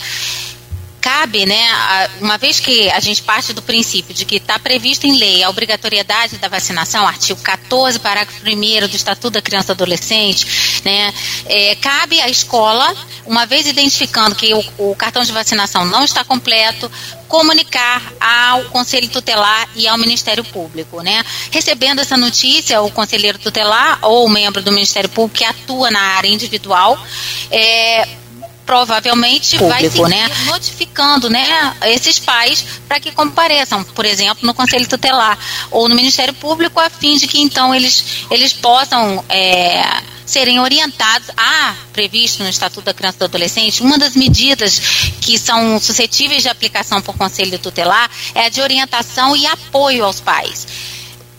[1.00, 5.16] cabe, né, uma vez que a gente parte do princípio de que está previsto em
[5.16, 10.82] lei a obrigatoriedade da vacinação, artigo 14, parágrafo 1 do Estatuto da Criança e Adolescente,
[10.84, 11.12] né,
[11.46, 12.94] é, cabe à escola,
[13.26, 16.90] uma vez identificando que o, o cartão de vacinação não está completo,
[17.30, 21.24] comunicar ao Conselho Tutelar e ao Ministério Público, né?
[21.52, 26.00] Recebendo essa notícia, o conselheiro tutelar ou o membro do Ministério Público que atua na
[26.00, 26.98] área individual
[27.52, 28.08] é,
[28.70, 30.30] provavelmente Público, vai seguir né?
[30.46, 35.37] notificando né, esses pais para que compareçam, por exemplo, no Conselho Tutelar
[35.72, 39.83] ou no Ministério Público, a fim de que então eles, eles possam é,
[40.24, 41.30] serem orientados.
[41.37, 44.78] Há previsto no Estatuto da Criança e do Adolescente, uma das medidas
[45.20, 50.20] que são suscetíveis de aplicação por Conselho Tutelar é a de orientação e apoio aos
[50.20, 50.64] pais.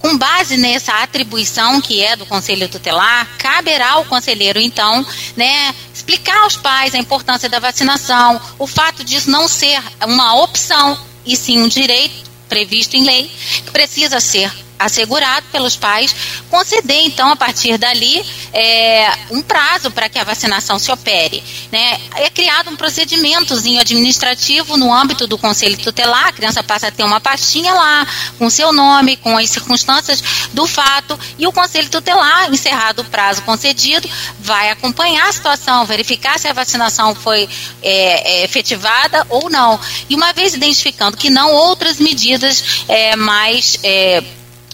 [0.02, 5.06] Com base nessa atribuição que é do Conselho Tutelar, caberá ao conselheiro, então,
[5.38, 10.98] né, explicar aos pais a importância da vacinação, o fato disso não ser uma opção,
[11.24, 13.32] e sim um direito previsto em lei,
[13.64, 14.52] que precisa ser
[14.86, 16.15] assegurado pelos pais,
[16.50, 21.44] conceder então a partir dali é, um prazo para que a vacinação se opere.
[21.72, 22.00] Né?
[22.15, 27.04] É criado um procedimentozinho administrativo no âmbito do Conselho Tutelar, a criança passa a ter
[27.04, 30.22] uma pastinha lá, com seu nome, com as circunstâncias
[30.54, 36.39] do fato, e o Conselho Tutelar, encerrado o prazo concedido, vai acompanhar a situação, verificar
[36.39, 37.48] se a vacinação foi
[37.82, 39.80] é, é, efetivada ou não.
[40.10, 44.24] E uma vez identificando que não, outras medidas é, mais é,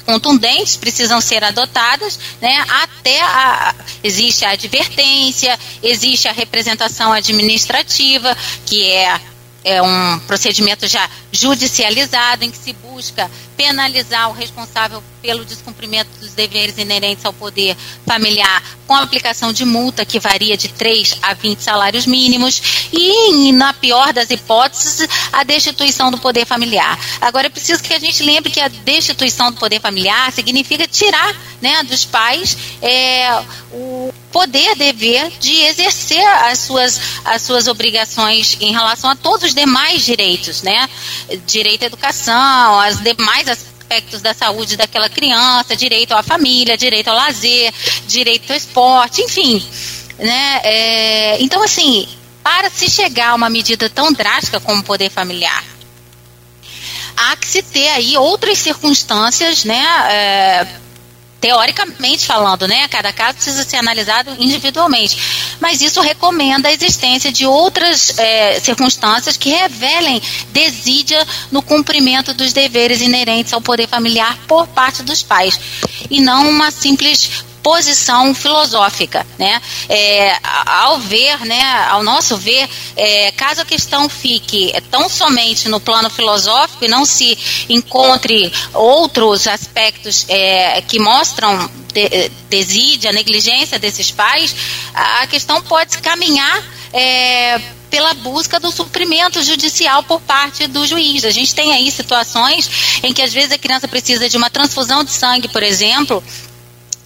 [0.07, 2.65] contundentes precisam ser adotadas, né?
[2.69, 9.19] Até a, existe a advertência, existe a representação administrativa, que é
[9.67, 16.31] é um procedimento já judicializado em que se busca penalizar o responsável pelo descumprimento dos
[16.31, 17.75] deveres inerentes ao poder
[18.05, 23.51] familiar com a aplicação de multa que varia de 3 a 20 salários mínimos e,
[23.51, 26.97] na pior das hipóteses, a destituição do poder familiar.
[27.19, 31.35] Agora, é preciso que a gente lembre que a destituição do poder familiar significa tirar
[31.61, 38.71] né, dos pais é, o poder, dever de exercer as suas, as suas obrigações em
[38.71, 40.89] relação a todos os demais direitos, né?
[41.45, 47.15] Direito à educação, as demais aspectos da saúde daquela criança, direito à família, direito ao
[47.15, 47.73] lazer,
[48.07, 49.65] direito ao esporte, enfim.
[50.19, 50.61] Né?
[50.63, 52.07] É, então, assim,
[52.43, 55.63] para se chegar a uma medida tão drástica como o poder familiar,
[57.15, 59.83] há que se ter aí outras circunstâncias, né?
[60.09, 60.67] É,
[61.39, 62.87] teoricamente falando, né?
[62.87, 65.55] Cada caso precisa ser analisado individualmente.
[65.59, 70.21] Mas isso recomenda a existência de outras é, circunstâncias que revelem
[70.51, 75.59] desídia no cumprimento dos deveres inerentes ao poder familiar por parte dos pais.
[76.09, 79.61] E não uma simples posição filosófica, né?
[79.89, 85.77] É, ao ver, né, ao nosso ver, é, caso a questão fique tão somente no
[85.77, 94.11] plano filosófico e não se encontre outros aspectos é, que mostram de, desídia, negligência desses
[94.11, 94.55] pais,
[94.93, 96.63] a questão pode caminhar
[96.93, 101.25] é, pela busca do suprimento judicial por parte do juiz.
[101.25, 105.03] A gente tem aí situações em que às vezes a criança precisa de uma transfusão
[105.03, 106.23] de sangue, por exemplo,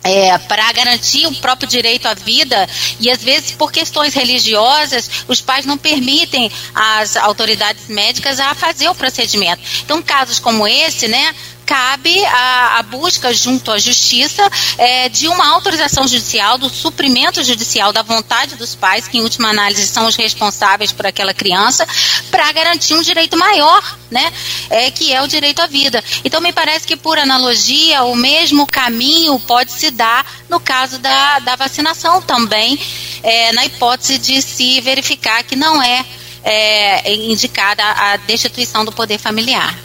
[0.04, 2.68] é, para garantir o próprio direito à vida
[3.00, 8.90] e às vezes por questões religiosas os pais não permitem às autoridades médicas a fazer
[8.90, 9.62] o procedimento.
[9.84, 11.36] Então casos como esse, né,
[11.66, 14.48] cabe a, a busca junto à justiça
[14.78, 19.50] é, de uma autorização judicial, do suprimento judicial da vontade dos pais, que em última
[19.50, 21.88] análise são os responsáveis por aquela criança,
[22.30, 24.32] para garantir um direito maior, né?
[24.70, 26.04] É, que é o direito à vida.
[26.26, 31.40] Então me parece que por analogia o mesmo caminho pode se dar no caso da,
[31.40, 32.80] da vacinação também,
[33.24, 36.06] é, na hipótese de se verificar que não é,
[36.44, 39.78] é indicada a destituição do poder familiar.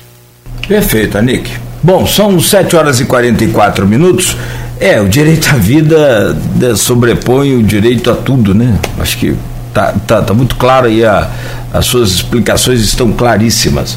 [0.66, 1.65] Perfeito, Anique.
[1.86, 4.36] Bom, são 7 horas e 44 minutos.
[4.80, 8.76] É, o direito à vida né, sobrepõe o direito a tudo, né?
[8.98, 9.36] Acho que
[9.72, 11.30] tá, tá, tá muito claro aí, a,
[11.72, 13.96] as suas explicações estão claríssimas.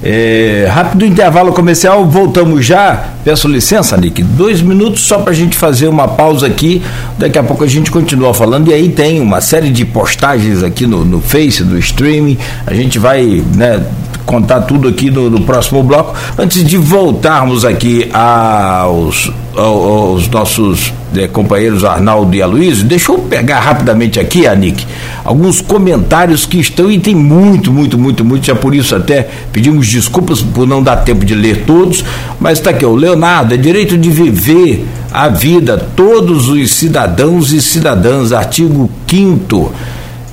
[0.00, 3.02] É, rápido intervalo comercial, voltamos já.
[3.24, 6.82] Peço licença, Nick, dois minutos só para a gente fazer uma pausa aqui.
[7.18, 8.68] Daqui a pouco a gente continua falando.
[8.68, 12.38] E aí tem uma série de postagens aqui no, no Face, do streaming.
[12.64, 13.82] A gente vai né,
[14.24, 16.14] contar tudo aqui no, no, próximo bloco.
[16.38, 23.60] Antes de voltarmos aqui aos, aos nossos é, companheiros Arnaldo e Aloysio, deixa eu pegar
[23.60, 24.84] rapidamente aqui, Anick,
[25.24, 29.88] alguns comentários que estão, e tem muito, muito, muito, muito, já por isso até pedimos
[29.88, 32.04] desculpas por não dar tempo de ler todos,
[32.40, 37.60] mas está aqui, o Leonardo, é direito de viver a vida, todos os cidadãos e
[37.60, 39.72] cidadãs, artigo 5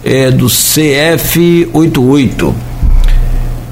[0.04, 2.71] é, do CF 88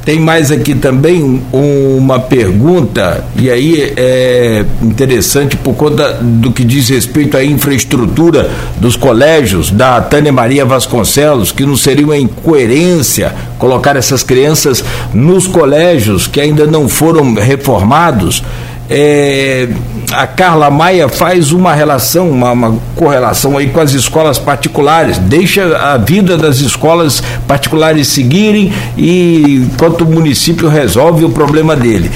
[0.10, 6.90] tem mais aqui também uma pergunta, e aí é interessante por conta do que diz
[6.90, 13.96] respeito à infraestrutura dos colégios, da Tânia Maria Vasconcelos, que não seria uma incoerência colocar
[13.96, 14.84] essas crianças
[15.14, 18.44] nos colégios que ainda não foram reformados.
[18.90, 19.70] É,
[20.12, 25.78] a Carla Maia faz uma relação, uma, uma, correlação aí com as escolas particulares, deixa
[25.78, 32.10] a vida das escolas particulares seguirem e enquanto o município resolve o problema dele.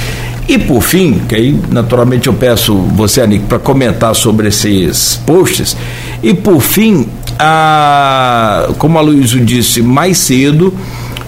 [0.48, 5.78] E por fim, que aí naturalmente eu peço você, Anico, para comentar sobre esses posts.
[6.22, 7.08] E por fim,
[7.38, 10.74] a, como a Luísa disse mais cedo,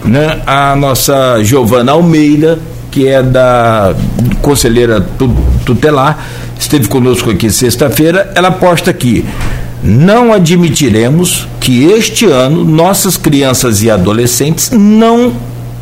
[0.04, 2.58] né, a nossa Giovana Almeida
[2.96, 3.94] que é da
[4.40, 5.06] conselheira
[5.66, 6.18] tutelar,
[6.58, 9.22] esteve conosco aqui sexta-feira, ela posta aqui.
[9.82, 15.34] Não admitiremos que este ano nossas crianças e adolescentes não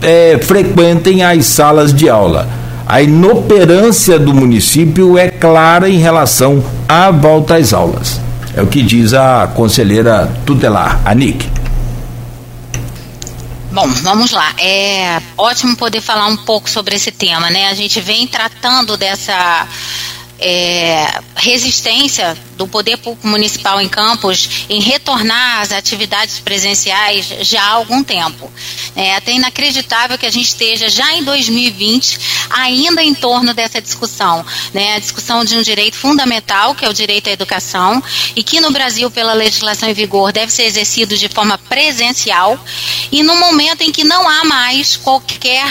[0.02, 2.48] é, frequentem as salas de aula.
[2.84, 8.20] A inoperância do município é clara em relação à volta às aulas.
[8.56, 11.53] É o que diz a conselheira tutelar, a.
[13.74, 14.54] Bom, vamos lá.
[14.56, 17.66] É ótimo poder falar um pouco sobre esse tema, né?
[17.66, 19.66] A gente vem tratando dessa
[20.38, 27.70] é, resistência do poder público municipal em Campos em retornar às atividades presenciais já há
[27.72, 28.50] algum tempo.
[28.96, 32.18] É até inacreditável que a gente esteja já em 2020
[32.50, 34.96] ainda em torno dessa discussão, né?
[34.96, 38.02] A discussão de um direito fundamental, que é o direito à educação,
[38.36, 42.58] e que no Brasil, pela legislação em vigor, deve ser exercido de forma presencial,
[43.10, 45.66] e no momento em que não há mais qualquer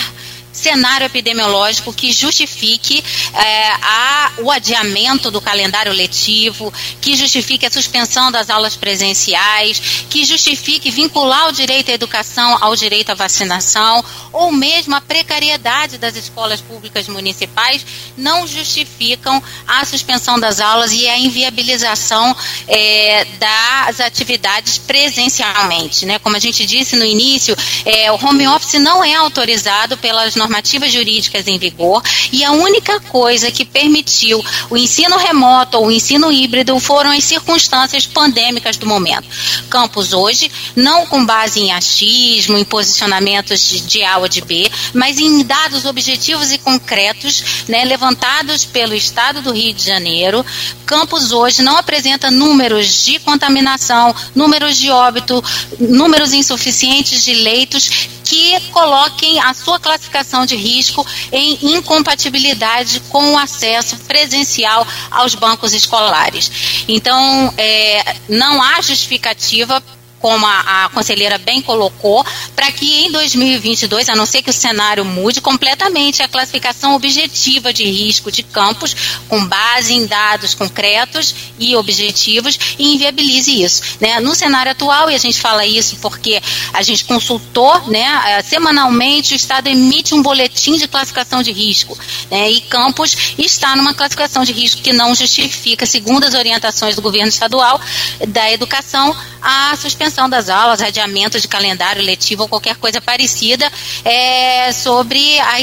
[0.53, 8.31] cenário epidemiológico que justifique é, a, o adiamento do calendário letivo, que justifique a suspensão
[8.31, 14.51] das aulas presenciais, que justifique vincular o direito à educação ao direito à vacinação, ou
[14.51, 17.85] mesmo a precariedade das escolas públicas municipais,
[18.15, 22.35] não justificam a suspensão das aulas e a inviabilização
[22.67, 26.05] é, das atividades presencialmente.
[26.05, 26.19] Né?
[26.19, 30.91] Como a gente disse no início, é, o home office não é autorizado pelas normativas
[30.91, 36.31] jurídicas em vigor e a única coisa que permitiu o ensino remoto ou o ensino
[36.31, 39.27] híbrido foram as circunstâncias pandêmicas do momento.
[39.69, 45.17] Campos hoje, não com base em achismo, em posicionamentos de, A ou de B, mas
[45.17, 50.45] em dados objetivos e concretos né, levantados pelo Estado do Rio de Janeiro,
[50.85, 55.43] Campos hoje não apresenta números de contaminação, números de óbito,
[55.79, 57.89] números insuficientes de leitos
[58.23, 65.73] que coloquem a sua classificação de risco em incompatibilidade com o acesso presencial aos bancos
[65.73, 66.83] escolares.
[66.87, 69.81] Então, é, não há justificativa
[70.23, 74.53] como a, a conselheira bem colocou, para que em 2022, a não ser que o
[74.53, 78.95] cenário mude completamente, a classificação objetiva de risco de campos,
[79.27, 83.83] com base em dados concretos e objetivos, e inviabilize isso.
[83.99, 84.21] Né?
[84.21, 89.33] No cenário atual, e a gente fala isso porque a gente consultou, né, eh, semanalmente
[89.33, 91.97] o Estado emite um boletim de classificação de risco,
[92.31, 97.01] né, e Campos está numa classificação de risco que não justifica, segundo as orientações do
[97.01, 97.81] governo estadual
[98.29, 103.69] da educação, a suspensão das aulas, adiamento de calendário letivo ou qualquer coisa parecida
[104.05, 105.61] é, sobre a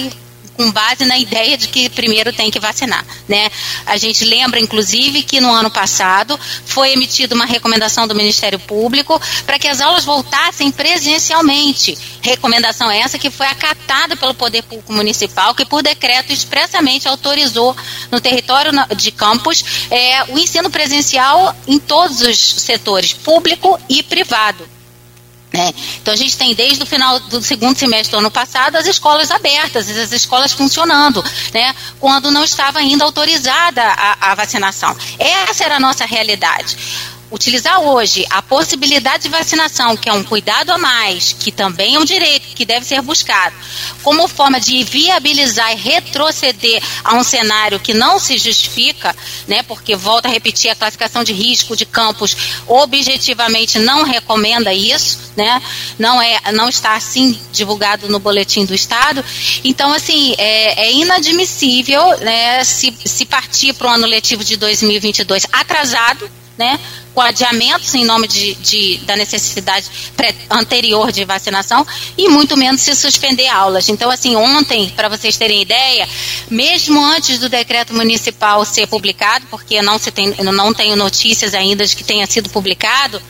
[0.61, 3.51] com base na ideia de que primeiro tem que vacinar, né?
[3.87, 9.19] A gente lembra, inclusive, que no ano passado foi emitida uma recomendação do Ministério Público
[9.47, 11.97] para que as aulas voltassem presencialmente.
[12.21, 17.75] Recomendação essa que foi acatada pelo Poder Público Municipal, que por decreto expressamente autorizou
[18.11, 24.80] no território de campus é, o ensino presencial em todos os setores, público e privado.
[25.53, 25.75] Né?
[26.01, 29.31] Então a gente tem desde o final do segundo semestre do ano passado as escolas
[29.33, 31.75] abertas, as escolas funcionando, né?
[31.99, 34.97] quando não estava ainda autorizada a, a vacinação.
[35.19, 36.77] Essa era a nossa realidade
[37.31, 41.99] utilizar hoje a possibilidade de vacinação, que é um cuidado a mais, que também é
[41.99, 43.55] um direito que deve ser buscado,
[44.03, 49.15] como forma de viabilizar e retroceder a um cenário que não se justifica,
[49.47, 55.19] né, porque volta a repetir a classificação de risco de campos objetivamente não recomenda isso,
[55.37, 55.63] né,
[55.99, 59.25] não é, não está assim divulgado no boletim do estado.
[59.63, 65.47] Então, assim, é, é inadmissível, né, se, se partir para o ano letivo de 2022
[65.53, 66.31] atrasado,
[66.61, 66.79] né,
[67.15, 69.91] com adiamentos em nome de, de da necessidade
[70.51, 71.87] anterior de vacinação
[72.19, 73.89] e muito menos se suspender aulas.
[73.89, 76.07] Então, assim, ontem, para vocês terem ideia,
[76.51, 81.87] mesmo antes do decreto municipal ser publicado, porque não se tem, não tenho notícias ainda
[81.87, 83.23] de que tenha sido publicado,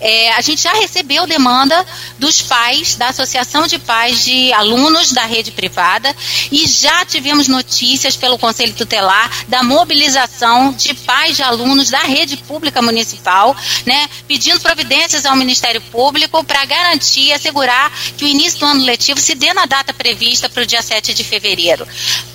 [0.00, 1.86] é, a gente já recebeu demanda
[2.18, 6.14] dos pais, da Associação de Pais de Alunos da Rede Privada,
[6.50, 12.36] e já tivemos notícias pelo Conselho Tutelar da mobilização de pais de alunos da rede
[12.36, 18.66] pública municipal, né, pedindo providências ao Ministério Público para garantir assegurar que o início do
[18.66, 21.86] ano letivo se dê na data prevista para o dia 7 de fevereiro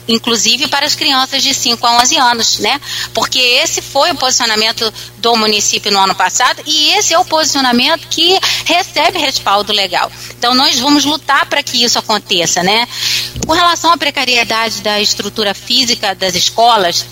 [0.07, 2.80] inclusive para as crianças de 5 a 11 anos, né?
[3.14, 8.08] Porque esse foi o posicionamento do município no ano passado e esse é o posicionamento
[8.10, 10.12] que recebe respaldo legal.
[10.38, 12.88] Então nós vamos lutar para que isso aconteça, né?
[13.45, 17.06] Com relação à precariedade da estrutura física das escolas,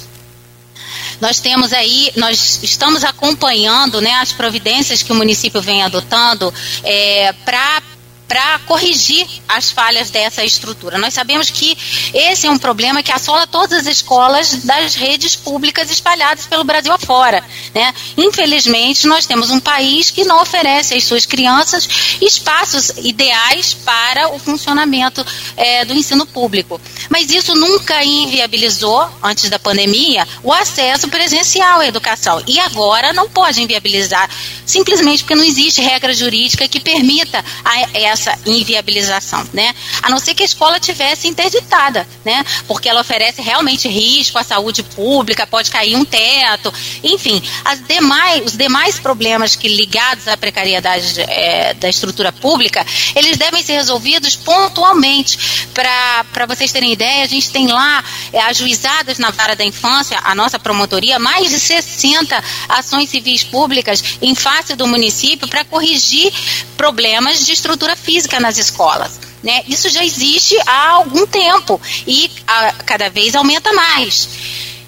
[1.19, 6.51] nós temos aí, nós estamos acompanhando né, as providências que o município vem adotando
[6.83, 7.83] é, para
[8.31, 10.97] para corrigir as falhas dessa estrutura.
[10.97, 11.77] Nós sabemos que
[12.13, 16.93] esse é um problema que assola todas as escolas das redes públicas espalhadas pelo Brasil
[16.93, 17.43] afora.
[17.75, 17.93] Né?
[18.15, 21.89] Infelizmente, nós temos um país que não oferece às suas crianças
[22.21, 25.25] espaços ideais para o funcionamento
[25.57, 26.79] é, do ensino público.
[27.09, 32.41] Mas isso nunca inviabilizou, antes da pandemia, o acesso presencial à educação.
[32.47, 34.29] E agora não pode inviabilizar,
[34.65, 39.73] simplesmente porque não existe regra jurídica que permita a, essa essa inviabilização, né?
[40.01, 42.45] A não ser que a escola tivesse interditada, né?
[42.67, 46.71] Porque ela oferece realmente risco à saúde pública, pode cair um teto,
[47.03, 53.37] enfim, as demais, os demais problemas que ligados à precariedade é, da estrutura pública, eles
[53.37, 55.67] devem ser resolvidos pontualmente.
[55.73, 60.35] Para vocês terem ideia, a gente tem lá é, ajuizadas na vara da infância, a
[60.35, 66.31] nossa promotoria, mais de 60 ações civis públicas em face do município para corrigir
[66.77, 69.19] problemas de estrutura física física nas escolas.
[69.41, 69.63] Né?
[69.67, 74.27] Isso já existe há algum tempo e a, cada vez aumenta mais.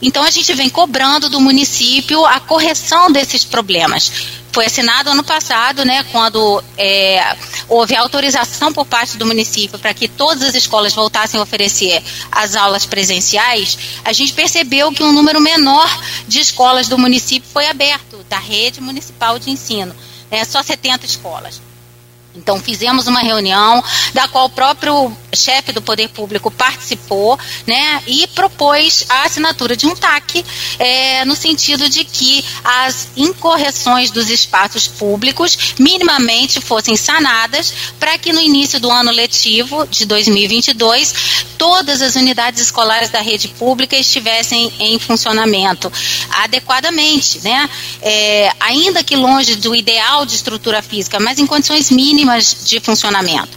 [0.01, 4.11] Então a gente vem cobrando do município a correção desses problemas.
[4.51, 7.35] Foi assinado ano passado, né, quando é,
[7.67, 12.55] houve autorização por parte do município para que todas as escolas voltassem a oferecer as
[12.55, 15.89] aulas presenciais, a gente percebeu que um número menor
[16.27, 19.95] de escolas do município foi aberto, da rede municipal de ensino,
[20.29, 21.72] né, só 70 escolas.
[22.35, 28.27] Então, fizemos uma reunião da qual o próprio chefe do Poder Público participou né, e
[28.27, 30.43] propôs a assinatura de um TAC
[30.79, 38.33] é, no sentido de que as incorreções dos espaços públicos minimamente fossem sanadas para que
[38.33, 41.13] no início do ano letivo de 2022
[41.57, 45.91] todas as unidades escolares da rede pública estivessem em funcionamento
[46.43, 47.69] adequadamente, né?
[48.01, 52.22] É, ainda que longe do ideal de estrutura física, mas em condições mínimas
[52.69, 53.47] de funcionamento.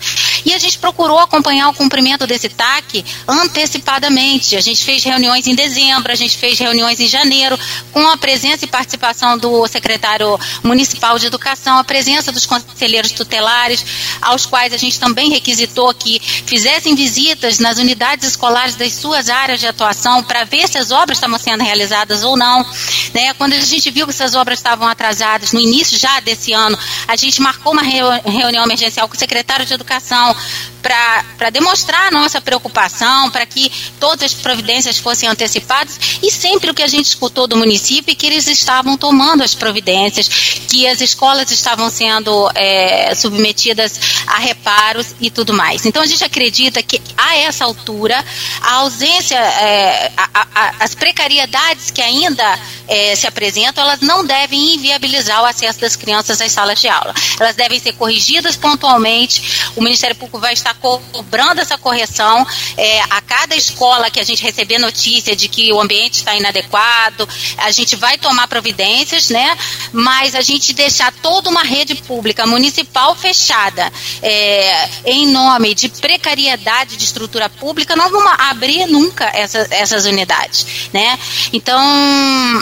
[0.46, 4.54] E a gente procurou acompanhar o cumprimento desse TAC antecipadamente.
[4.54, 7.58] A gente fez reuniões em dezembro, a gente fez reuniões em janeiro,
[7.92, 13.84] com a presença e participação do secretário municipal de educação, a presença dos conselheiros tutelares,
[14.22, 19.58] aos quais a gente também requisitou que fizessem visitas nas unidades escolares das suas áreas
[19.58, 22.64] de atuação para ver se as obras estavam sendo realizadas ou não.
[23.12, 23.34] Né?
[23.34, 26.78] Quando a gente viu que essas obras estavam atrasadas no início já desse ano,
[27.08, 30.35] a gente marcou uma reunião emergencial com o secretário de educação,
[30.82, 36.74] para demonstrar a nossa preocupação, para que todas as providências fossem antecipadas e sempre o
[36.74, 40.28] que a gente escutou do município é que eles estavam tomando as providências,
[40.68, 45.84] que as escolas estavam sendo é, submetidas a reparos e tudo mais.
[45.86, 48.24] Então a gente acredita que a essa altura
[48.60, 52.58] a ausência, é, a, a, as precariedades que ainda
[52.88, 57.14] é, se apresentam, elas não devem inviabilizar o acesso das crianças às salas de aula.
[57.38, 59.70] Elas devem ser corrigidas pontualmente.
[59.76, 62.46] O Ministério Público vai estar cobrando essa correção
[62.76, 67.28] é, a cada escola que a gente receber notícia de que o ambiente está inadequado,
[67.58, 69.56] a gente vai tomar providências, né?
[69.92, 76.96] Mas a gente deixar toda uma rede pública municipal fechada é, em nome de precariedade
[76.96, 81.18] de estrutura pública, não vamos abrir nunca essa, essas unidades, né?
[81.52, 81.80] Então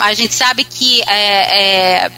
[0.01, 2.11] a gente sabe que é, é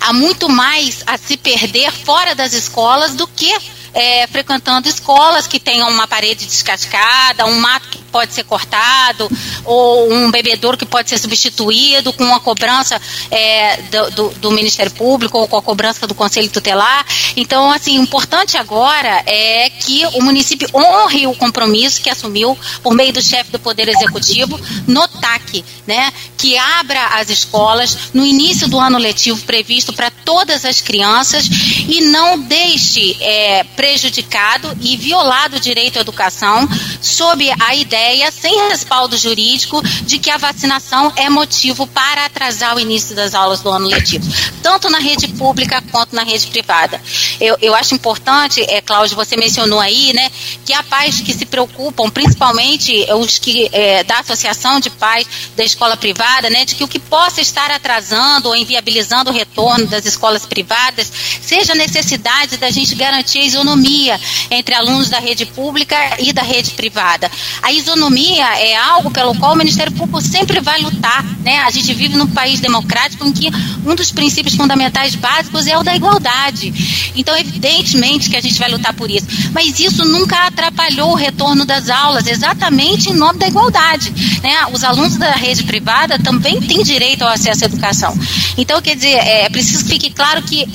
[0.00, 3.54] há muito mais a se perder fora das escolas do que
[3.94, 9.30] é, frequentando escolas que tenham uma parede descascada, um mato que pode ser cortado,
[9.64, 14.92] ou um bebedouro que pode ser substituído com uma cobrança é, do, do, do, Ministério
[14.92, 17.06] Público ou com a cobrança do Conselho Tutelar.
[17.36, 22.94] Então, assim, o importante agora é que o município honre o compromisso que assumiu por
[22.94, 26.12] meio do chefe do Poder Executivo no TAC, né?
[26.36, 31.48] Que abra as escolas no início do ano letivo previsto para todas as crianças
[31.88, 36.68] e não deixe é, prejudicado e violado o direito à educação
[37.00, 42.80] sob a ideia, sem respaldo jurídico, de que a vacinação é motivo para atrasar o
[42.80, 44.30] início das aulas do ano letivo,
[44.62, 47.00] tanto na rede pública quanto na rede privada.
[47.40, 50.30] Eu, eu acho importante, é, Cláudio, você mencionou aí, né,
[50.66, 55.26] que há pais que se preocupam, principalmente os que é, da associação de pais
[55.56, 59.86] da escola privada, né, de que o que possa estar atrasando ou inviabilizando o retorno
[59.86, 61.10] das escolas privadas
[61.40, 66.42] seja a necessidade da gente garantir a isonomia entre alunos da rede pública e da
[66.42, 67.30] rede privada.
[67.62, 71.24] A isonomia é algo pelo qual o Ministério Público sempre vai lutar.
[71.40, 71.58] Né?
[71.58, 73.50] A gente vive num país democrático em que
[73.86, 77.12] um dos princípios fundamentais básicos é o da igualdade.
[77.14, 79.26] Então, evidentemente que a gente vai lutar por isso.
[79.52, 84.12] Mas isso nunca atrapalhou o retorno das aulas, exatamente em nome da igualdade.
[84.42, 84.66] Né?
[84.72, 88.18] Os alunos da rede privada também têm direito ao acesso à educação.
[88.56, 90.66] Então, quer dizer, é preciso que fique claro que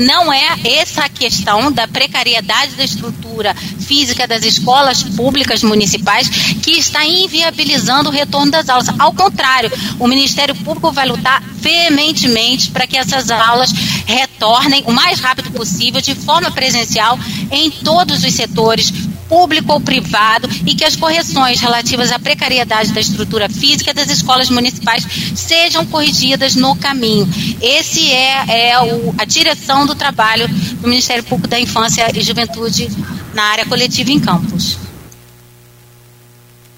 [0.00, 6.28] não é essa a questão da precariedade da estrutura física das escolas públicas municipais
[6.62, 8.88] que está inviabilizando o retorno das aulas.
[8.98, 13.72] Ao contrário, o Ministério Público vai lutar veementemente para que essas aulas
[14.06, 17.18] retornem o mais rápido possível, de forma presencial,
[17.50, 18.92] em todos os setores
[19.30, 24.50] público ou privado e que as correções relativas à precariedade da estrutura física das escolas
[24.50, 25.06] municipais
[25.36, 27.28] sejam corrigidas no caminho.
[27.62, 32.88] Esse é, é o, a direção do trabalho do Ministério Público da Infância e Juventude
[33.32, 34.76] na área coletiva em campos.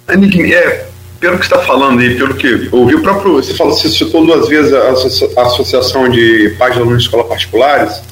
[0.07, 0.86] É,
[1.18, 4.46] pelo que está falando aí, pelo que ouvi o próprio, você falou, você citou duas
[4.48, 8.03] vezes a, Associação de Pais de Alunos de Escolas Particulares,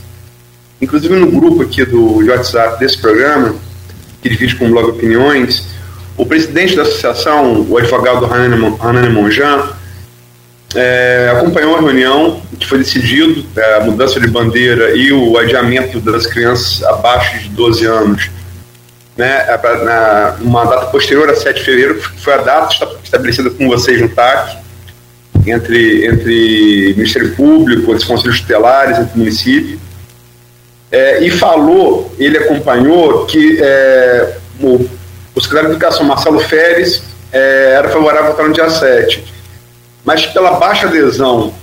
[0.81, 3.55] inclusive no grupo aqui do WhatsApp desse programa,
[4.23, 5.67] que divide com o blog Opiniões,
[6.17, 9.71] o presidente da associação, o advogado Hanane Monjan,
[10.75, 15.99] é, acompanhou a reunião que foi decidido é, a mudança de bandeira e o adiamento
[16.01, 18.31] das crianças abaixo de 12 anos
[19.17, 23.51] né, é na, uma data posterior a 7 de fevereiro, que foi a data estabelecida
[23.51, 24.59] com vocês no TAC,
[25.47, 29.81] entre, entre Ministério Público, os conselhos tutelares, entre o município
[30.91, 34.89] é, e falou, ele acompanhou que é, o,
[35.35, 39.25] o secretário de Educação, Marcelo Férez, é, era favorável a no dia 7.
[40.05, 41.55] Mas pela baixa adesão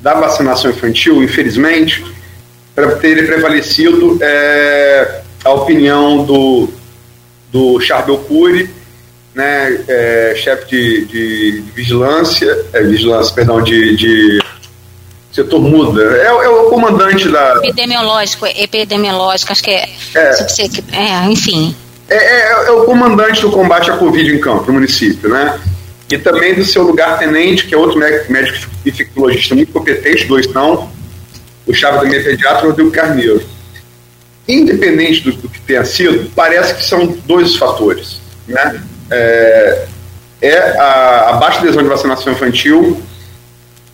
[0.00, 2.04] da vacinação infantil, infelizmente,
[2.74, 6.68] para ter prevalecido é, a opinião do,
[7.50, 8.68] do Charbel Cury,
[9.34, 14.40] né, é, chefe de, de, de vigilância, é, vigilância, perdão, de, de
[15.34, 16.02] setor muda.
[16.16, 17.56] É, é, o comandante da.
[17.56, 19.88] Epidemiológico, epidemiológico, acho que é.
[20.14, 20.30] É,
[20.92, 21.74] é enfim.
[22.08, 25.58] É, é, é, o comandante do combate à Covid em campo, no município, né?
[26.10, 30.90] E também do seu lugar-tenente, que é outro médico, infectologista muito competente, dois não,
[31.66, 33.42] o chave da minha pediatra, Rodrigo Carneiro.
[34.46, 38.80] Independente do, do, que tenha sido, parece que são dois fatores, né?
[39.10, 39.86] É,
[40.42, 43.02] é a, a baixa adesão de vacinação infantil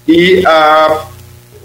[0.08, 1.06] e a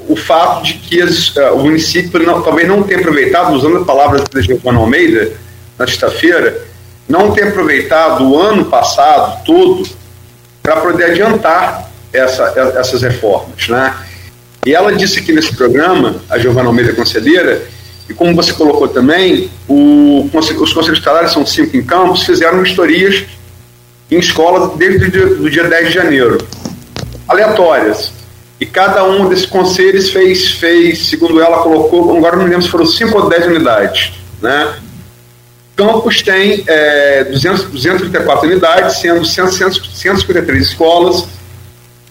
[0.07, 3.85] o fato de que as, uh, o município não, talvez não tenha aproveitado, usando as
[3.85, 5.31] palavras da Giovanna Almeida,
[5.77, 6.65] na sexta-feira,
[7.07, 9.87] não tenha aproveitado o ano passado todo
[10.61, 13.67] para poder adiantar essa, essas reformas.
[13.67, 13.95] Né?
[14.65, 17.61] E ela disse aqui nesse programa, a Giovanna Almeida, conselheira,
[18.09, 23.25] e como você colocou também, o, os conselhos tutelares são cinco em campos, fizeram vistorias
[24.09, 26.37] em escolas desde o dia, do dia 10 de janeiro,
[27.27, 28.11] aleatórias.
[28.59, 32.85] E cada um desses conselhos fez, fez, segundo ela colocou, agora não lembro se foram
[32.85, 34.13] 5 ou 10 unidades.
[34.41, 34.75] Né?
[35.75, 41.25] Campos tem é, 200, 234 unidades, sendo 153 escolas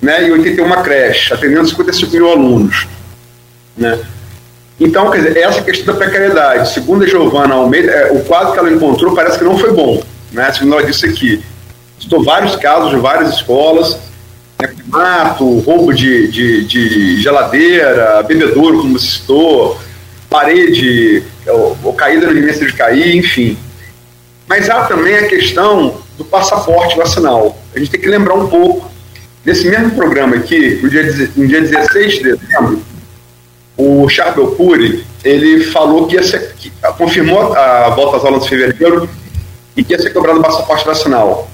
[0.02, 2.86] né, e 81 creches, atendendo 55 mil alunos.
[3.74, 3.98] Né?
[4.78, 8.58] Então, quer dizer, essa questão da precariedade, segundo a Giovana Almeida, é, o quadro que
[8.58, 10.02] ela encontrou parece que não foi bom.
[10.30, 10.52] Né?
[10.52, 11.42] Segundo ela disse aqui,
[11.98, 13.98] estou vários casos de várias escolas,
[14.86, 19.78] mato, roubo de, de, de, geladeira, bebedouro, como você citou,
[20.30, 23.56] parede, ou, ou caída no imenso de cair, enfim.
[24.46, 27.58] Mas há também a questão do passaporte vacinal.
[27.74, 28.92] A gente tem que lembrar um pouco.
[29.44, 32.82] Nesse mesmo programa aqui, no dia, no dia 16 de dezembro,
[33.76, 38.48] o Charbel Puri, ele falou que ia ser, que, confirmou a volta às aulas de
[38.48, 39.08] fevereiro
[39.76, 41.50] e que ia ser cobrado o passaporte vacinal.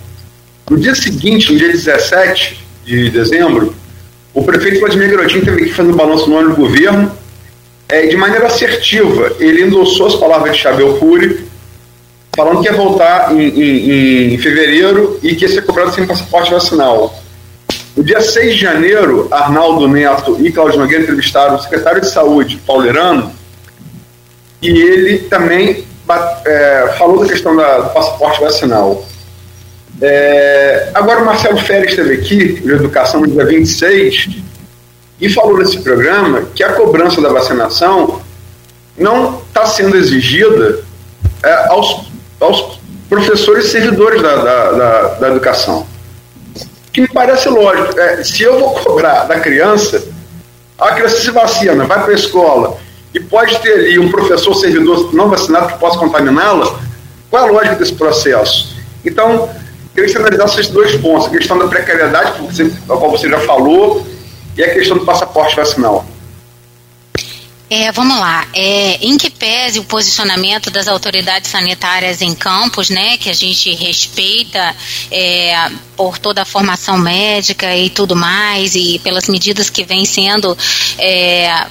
[0.69, 3.73] No dia seguinte, no dia 17 de dezembro,
[4.35, 7.11] o prefeito Vladimir Garotinho teve que fazer um balanço no ano do governo
[7.89, 9.33] é, de maneira assertiva.
[9.39, 11.45] Ele endossou as palavras de Chabel Puri,
[12.35, 16.51] falando que ia voltar em, em, em fevereiro e que ia ser cobrado sem passaporte
[16.51, 17.15] vacinal.
[17.97, 22.61] No dia 6 de janeiro, Arnaldo Neto e Cláudio Nogueira entrevistaram o secretário de Saúde,
[22.67, 23.33] Paulerano,
[24.61, 25.85] e ele também
[26.45, 29.05] é, falou da questão da, do passaporte vacinal.
[30.01, 34.29] É, agora o Marcelo Férez esteve aqui, de Educação, no dia 26,
[35.21, 38.23] e falou nesse programa que a cobrança da vacinação
[38.97, 40.81] não está sendo exigida
[41.43, 45.87] é, aos, aos professores e servidores da, da, da, da educação.
[46.93, 47.99] Que me parece lógico.
[47.99, 50.03] É, se eu vou cobrar da criança,
[50.79, 52.79] a criança se vacina, vai para a escola
[53.13, 56.81] e pode ter ali um professor servidor não vacinado que possa contaminá-la,
[57.29, 58.77] qual é a lógica desse processo?
[59.05, 59.49] Então,
[59.95, 62.33] queria que você analisasse esses dois pontos, a questão da precariedade,
[62.89, 64.07] a qual você já falou,
[64.57, 66.05] e a questão do passaporte vacinal.
[67.73, 68.49] É, vamos lá.
[68.53, 73.73] É, em que pese o posicionamento das autoridades sanitárias em campos, né, que a gente
[73.77, 74.75] respeita
[75.09, 80.59] é, por toda a formação médica e tudo mais, e pelas medidas que vêm sendo
[80.99, 81.67] é,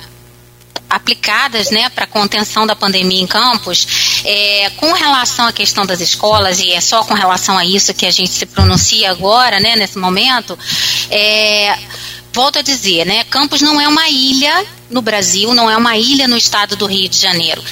[0.90, 6.60] aplicadas né, para contenção da pandemia em campos, é, com relação à questão das escolas,
[6.60, 9.98] e é só com relação a isso que a gente se pronuncia agora, né, nesse
[9.98, 10.58] momento,
[11.12, 11.78] é,
[12.34, 16.28] volto a dizer, né, Campos não é uma ilha no Brasil, não é uma ilha
[16.28, 17.64] no estado do Rio de Janeiro.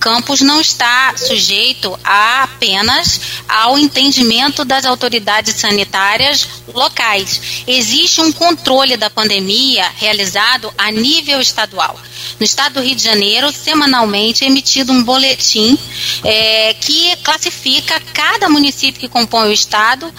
[0.00, 7.62] Campos não está sujeito a apenas ao entendimento das autoridades sanitárias locais.
[7.66, 12.00] Existe um controle da pandemia realizado a nível estadual.
[12.38, 15.78] No estado do Rio de Janeiro, semanalmente é emitido um boletim
[16.24, 20.12] é, que classifica cada município que compõe o estado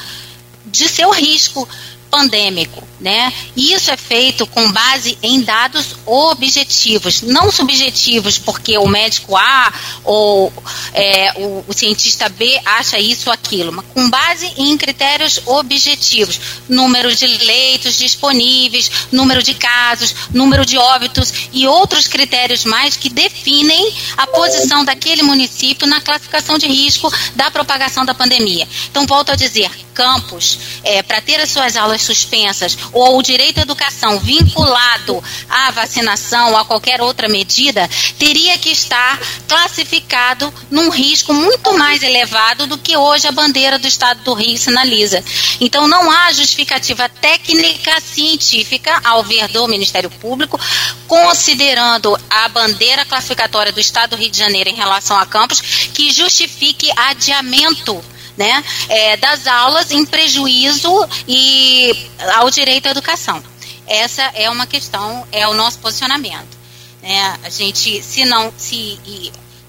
[0.64, 1.68] de seu risco
[2.12, 3.34] pandêmico, né?
[3.58, 9.74] Isso é feito com base em dados objetivos, não subjetivos, porque o médico A
[10.04, 10.54] ou
[10.94, 16.40] é, o, o, cientista B acha isso ou aquilo, mas com base em critérios objetivos,
[16.70, 23.10] número de leitos disponíveis, número de casos, número de óbitos e outros critérios mais que
[23.10, 28.68] definem a posição daquele município na classificação de risco da propagação da pandemia.
[28.90, 33.60] Então, volto a dizer, Campos, é, para ter as suas aulas suspensas ou o direito
[33.60, 40.90] à educação vinculado à vacinação ou a qualquer outra medida, teria que estar classificado num
[40.90, 45.24] risco muito mais elevado do que hoje a bandeira do Estado do Rio sinaliza.
[45.60, 50.60] Então, não há justificativa técnica científica, ao ver do Ministério Público,
[51.08, 55.62] considerando a bandeira classificatória do Estado do Rio de Janeiro em relação a campos,
[55.94, 58.04] que justifique adiamento
[58.38, 60.90] né, é, das aulas em prejuízo
[61.28, 63.44] e ao direito à educação.
[63.88, 66.58] Essa é uma questão, é o nosso posicionamento.
[67.02, 67.40] Né?
[67.44, 69.00] A gente, se não, se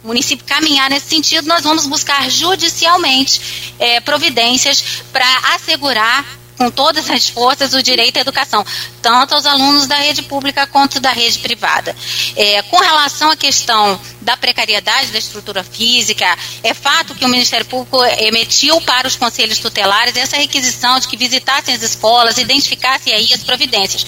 [0.05, 6.25] o município caminhar nesse sentido, nós vamos buscar judicialmente é, providências para assegurar
[6.63, 8.65] com todas as forças o direito à educação,
[9.01, 11.97] tanto aos alunos da rede pública quanto da rede privada.
[12.37, 16.25] É, com relação à questão da precariedade da estrutura física,
[16.63, 21.17] é fato que o Ministério Público emitiu para os conselhos tutelares essa requisição de que
[21.17, 24.07] visitassem as escolas, identificassem aí as providências.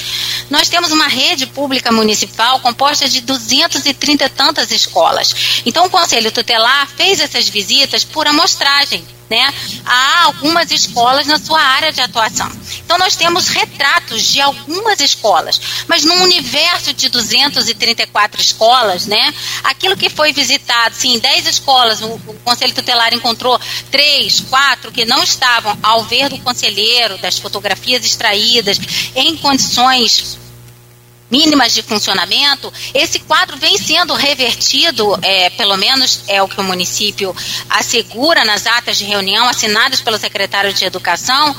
[0.49, 5.63] Nós temos uma rede pública municipal composta de 230 e tantas escolas.
[5.67, 9.53] Então, o Conselho Tutelar fez essas visitas por amostragem né?
[9.85, 12.51] Há algumas escolas na sua área de atuação.
[12.85, 19.35] Então nós temos retratos de algumas escolas, mas num universo de 234 escolas, né?
[19.63, 23.59] Aquilo que foi visitado, sim, 10 escolas, o, o Conselho Tutelar encontrou
[23.91, 28.79] três, quatro que não estavam ao ver do conselheiro, das fotografias extraídas,
[29.15, 30.44] em condições
[31.35, 36.63] mínimas de funcionamento, esse quadro vem sendo revertido, é, pelo menos é o que o
[36.63, 37.35] município
[37.69, 41.57] assegura nas atas de reunião assinadas pelo secretário de Educação,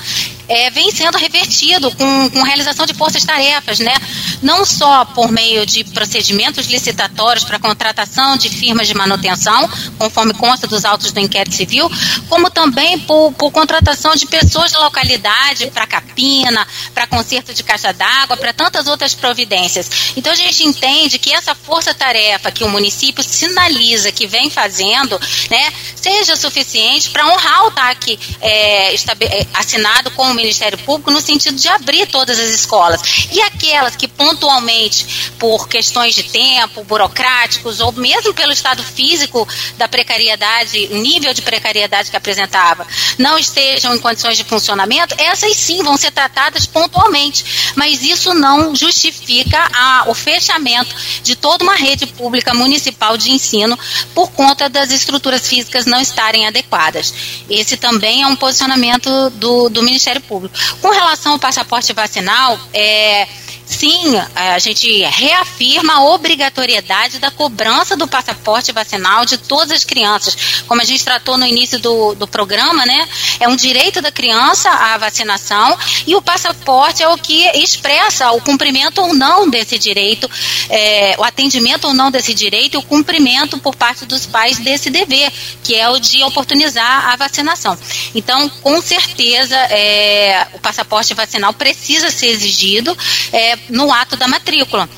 [0.48, 3.94] é, vem sendo revertido com, com realização de forças-tarefas, né?
[4.42, 10.68] Não só por meio de procedimentos licitatórios para contratação de firmas de manutenção, conforme consta
[10.68, 11.90] dos autos do inquérito civil,
[12.30, 17.92] como também por, por contratação de pessoas da localidade para capina, para conserto de caixa
[17.94, 20.14] d'água, para tantas outras providências.
[20.16, 25.20] Então a gente entende que essa força-tarefa que o município sinaliza que vem fazendo,
[25.50, 31.56] né, seja suficiente para honrar o TAC é, é, assinado com Ministério Público no sentido
[31.56, 33.28] de abrir todas as escolas.
[33.32, 39.88] E aquelas que pontualmente, por questões de tempo, burocráticos, ou mesmo pelo estado físico da
[39.88, 42.86] precariedade, nível de precariedade que apresentava,
[43.18, 47.74] não estejam em condições de funcionamento, essas sim vão ser tratadas pontualmente.
[47.76, 53.78] Mas isso não justifica a, o fechamento de toda uma rede pública municipal de ensino
[54.14, 57.14] por conta das estruturas físicas não estarem adequadas.
[57.50, 60.56] Esse também é um posicionamento do, do Ministério Público.
[60.82, 63.28] Com relação ao passaporte vacinal, é,
[63.66, 70.64] sim, a gente reafirma a obrigatoriedade da cobrança do passaporte vacinal de todas as crianças.
[70.68, 73.08] Como a gente tratou no início do, do programa, né?
[73.40, 78.42] É um direito da criança a vacinação e o passaporte é o que expressa o
[78.42, 80.30] cumprimento ou não desse direito,
[80.70, 84.90] é, o atendimento ou não desse direito e o cumprimento por parte dos pais desse
[84.90, 85.32] dever,
[85.64, 87.78] que é o de oportunizar a vacinação.
[88.14, 92.96] Então, com certeza, é, o passaporte vacinal precisa ser exigido.
[93.32, 94.90] É, no ato da matrícula.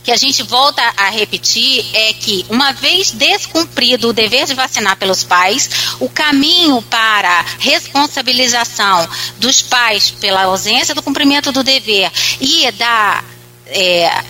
[0.00, 4.54] O que a gente volta a repetir é que, uma vez descumprido o dever de
[4.54, 12.10] vacinar pelos pais, o caminho para responsabilização dos pais pela ausência do cumprimento do dever
[12.40, 13.22] e da
[13.66, 14.24] é,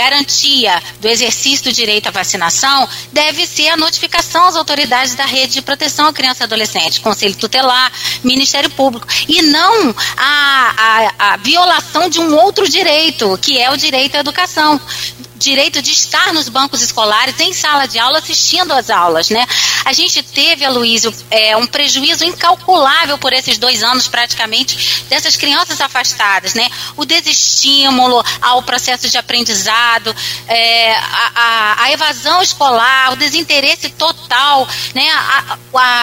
[0.00, 5.52] garantia do exercício do direito à vacinação deve ser a notificação às autoridades da rede
[5.54, 7.92] de proteção à criança e adolescente, Conselho Tutelar,
[8.24, 13.76] Ministério Público, e não a, a, a violação de um outro direito, que é o
[13.76, 14.80] direito à educação
[15.40, 19.46] direito de estar nos bancos escolares, em sala de aula, assistindo às aulas, né?
[19.84, 25.80] A gente teve, Aloysio, é, um prejuízo incalculável por esses dois anos, praticamente, dessas crianças
[25.80, 26.68] afastadas, né?
[26.96, 30.14] O desestímulo ao processo de aprendizado,
[30.46, 35.08] é, a, a, a, evasão escolar, o desinteresse total, né?
[35.10, 35.58] A,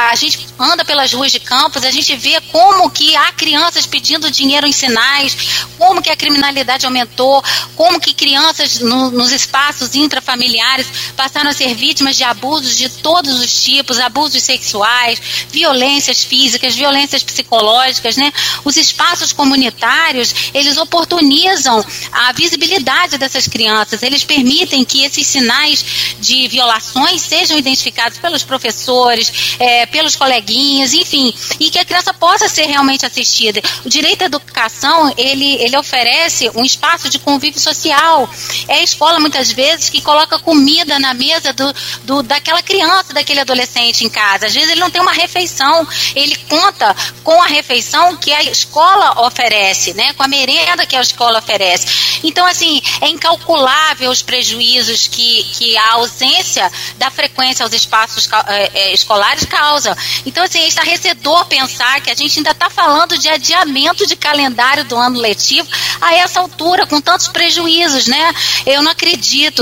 [0.09, 4.31] a, gente anda pelas ruas de campos, a gente vê como que há crianças pedindo
[4.31, 5.37] dinheiro em sinais,
[5.77, 7.43] como que a criminalidade aumentou,
[7.75, 12.87] como que crianças no, no nos espaços intrafamiliares passaram a ser vítimas de abusos de
[12.87, 15.21] todos os tipos, abusos sexuais,
[15.51, 18.31] violências físicas, violências psicológicas, né?
[18.63, 25.83] Os espaços comunitários, eles oportunizam a visibilidade dessas crianças, eles permitem que esses sinais
[26.19, 32.47] de violações sejam identificados pelos professores, é, pelos coleguinhas, enfim, e que a criança possa
[32.47, 33.61] ser realmente assistida.
[33.83, 38.29] O direito à educação, ele, ele oferece um espaço de convívio social.
[38.67, 43.39] É a escola muitas vezes, que coloca comida na mesa do, do, daquela criança, daquele
[43.39, 44.47] adolescente em casa.
[44.47, 49.25] Às vezes ele não tem uma refeição, ele conta com a refeição que a escola
[49.25, 50.13] oferece, né?
[50.13, 52.19] Com a merenda que a escola oferece.
[52.23, 58.71] Então, assim, é incalculável os prejuízos que, que a ausência da frequência aos espaços é,
[58.73, 59.97] é, escolares causa.
[60.25, 64.83] Então, assim, é estarrecedor pensar que a gente ainda está falando de adiamento de calendário
[64.85, 65.67] do ano letivo
[66.01, 68.33] a essa altura, com tantos prejuízos, né?
[68.65, 69.06] Eu não acredito,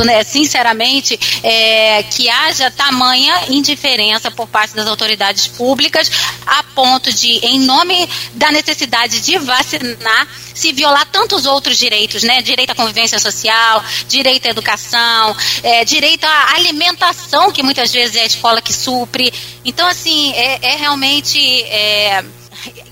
[0.04, 6.10] né, sinceramente, é, que haja tamanha indiferença por parte das autoridades públicas
[6.46, 12.42] a ponto de, em nome da necessidade de vacinar, se violar tantos outros direitos, né?
[12.42, 18.22] Direito à convivência social, direito à educação, é, direito à alimentação, que muitas vezes é
[18.22, 19.34] a escola que supre.
[19.64, 21.40] Então, assim, é, é realmente.
[21.64, 22.24] É,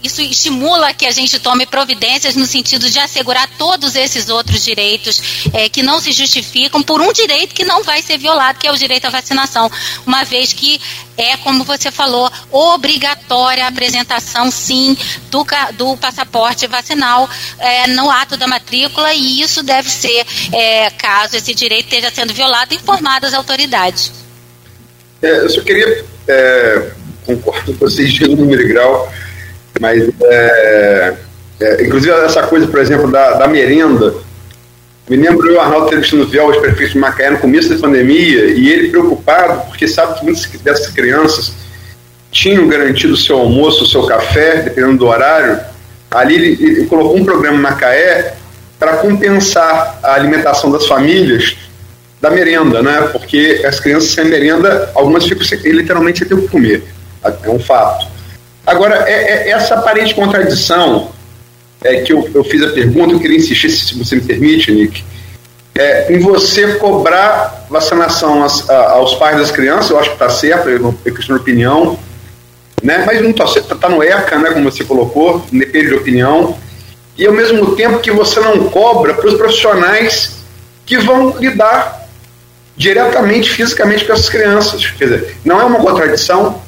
[0.04, 5.22] isso estimula que a gente tome providências no sentido de assegurar todos esses outros direitos
[5.54, 8.72] é, que não se justificam por um direito que não vai ser violado, que é
[8.72, 9.72] o direito à vacinação,
[10.06, 10.80] uma vez que
[11.18, 14.98] é, como você falou, obrigatória a apresentação, sim,
[15.30, 21.38] do, do passaporte vacinal é, no ato da matrícula e isso deve ser, é, caso
[21.38, 24.12] esse direito esteja sendo violado, informado às autoridades.
[25.22, 26.92] É, eu só queria, é,
[27.26, 29.12] concordo com vocês e grau,
[29.84, 31.14] mas é,
[31.62, 34.14] É, inclusive essa coisa, por exemplo, da, da merenda.
[35.08, 38.90] Me lembro eu, Arnaldo Celestino Vielas, prefeito de Macaé, no começo da pandemia, e ele
[38.90, 41.54] preocupado, porque sabe que muitas dessas crianças
[42.32, 45.60] tinham garantido o seu almoço, o seu café, dependendo do horário.
[46.10, 48.34] Ali ele, ele colocou um programa em Macaé
[48.80, 51.56] para compensar a alimentação das famílias
[52.20, 53.10] da merenda, né?
[53.12, 56.84] Porque as crianças sem merenda, algumas ficam sem, literalmente sem ter o que comer.
[57.44, 58.13] É um fato.
[58.66, 61.12] Agora, é, é essa aparente contradição
[61.84, 65.04] é, que eu, eu, fiz a pergunta, eu queria insistir, se você me permite, Nick,
[65.76, 70.70] é, em você cobrar vacinação aos, aos pais das crianças, eu acho que está certo,
[70.70, 72.00] eu, questão de opinião,
[72.82, 73.04] né?
[73.06, 76.58] mas não está tá, tá no ECA, né, como você colocou, depende de opinião,
[77.18, 80.38] e ao mesmo tempo que você não cobra para os profissionais
[80.86, 82.08] que vão lidar
[82.76, 84.86] diretamente, fisicamente com essas crianças.
[84.98, 86.62] Quer dizer, não é uma contradição,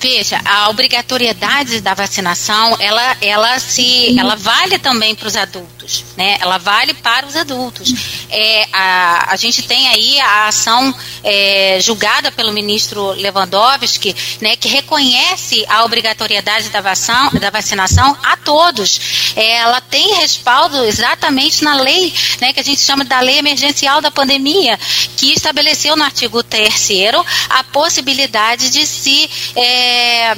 [0.00, 6.38] Veja, a obrigatoriedade da vacinação, ela, ela se, ela vale também para os adultos, né?
[6.40, 7.92] Ela vale para os adultos.
[8.30, 10.94] É, a, a gente tem aí a ação
[11.24, 18.36] é, julgada pelo ministro Lewandowski, né, que reconhece a obrigatoriedade da, vação, da vacinação a
[18.36, 19.32] todos.
[19.34, 24.00] É, ela tem respaldo exatamente na lei, né, que a gente chama da lei emergencial
[24.00, 24.78] da pandemia,
[25.16, 26.68] que estabeleceu no artigo 3
[27.50, 30.36] a possibilidade de se é, é,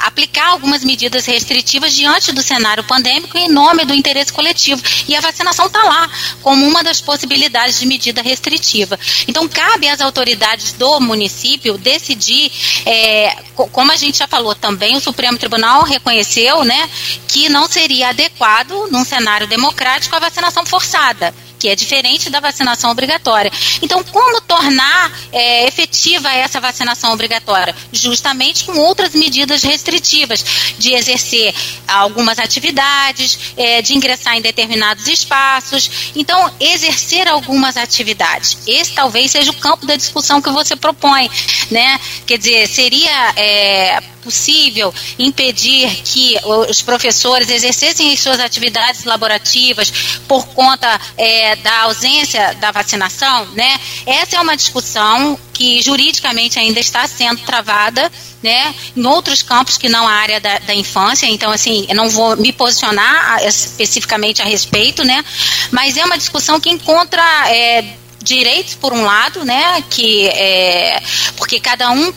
[0.00, 4.82] aplicar algumas medidas restritivas diante do cenário pandêmico em nome do interesse coletivo.
[5.06, 6.10] E a vacinação está lá
[6.42, 8.98] como uma das possibilidades de medida restritiva.
[9.28, 12.50] Então, cabe às autoridades do município decidir,
[12.86, 16.88] é, como a gente já falou também, o Supremo Tribunal reconheceu né,
[17.28, 22.90] que não seria adequado, num cenário democrático, a vacinação forçada que é diferente da vacinação
[22.90, 23.52] obrigatória.
[23.82, 27.76] Então, como tornar é, efetiva essa vacinação obrigatória?
[27.92, 30.42] Justamente com outras medidas restritivas,
[30.78, 31.54] de exercer
[31.86, 36.12] algumas atividades, é, de ingressar em determinados espaços.
[36.16, 38.56] Então, exercer algumas atividades.
[38.66, 41.30] Esse talvez seja o campo da discussão que você propõe,
[41.70, 42.00] né?
[42.26, 46.36] Quer dizer, seria é, possível impedir que
[46.68, 49.92] os professores exercessem as suas atividades laborativas
[50.28, 53.80] por conta é, da ausência da vacinação, né?
[54.06, 58.10] Essa é uma discussão que juridicamente ainda está sendo travada,
[58.42, 62.08] né, em outros campos que não a área da, da infância, então assim, eu não
[62.08, 65.22] vou me posicionar especificamente a respeito, né,
[65.70, 67.84] mas é uma discussão que encontra é,
[68.22, 71.02] direitos por um lado, né, que é,
[71.36, 72.10] porque cada um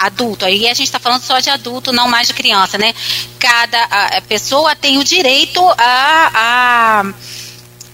[0.00, 2.94] adulto, aí a gente está falando só de adulto, não mais de criança, né?
[3.38, 7.14] Cada pessoa tem o direito a, a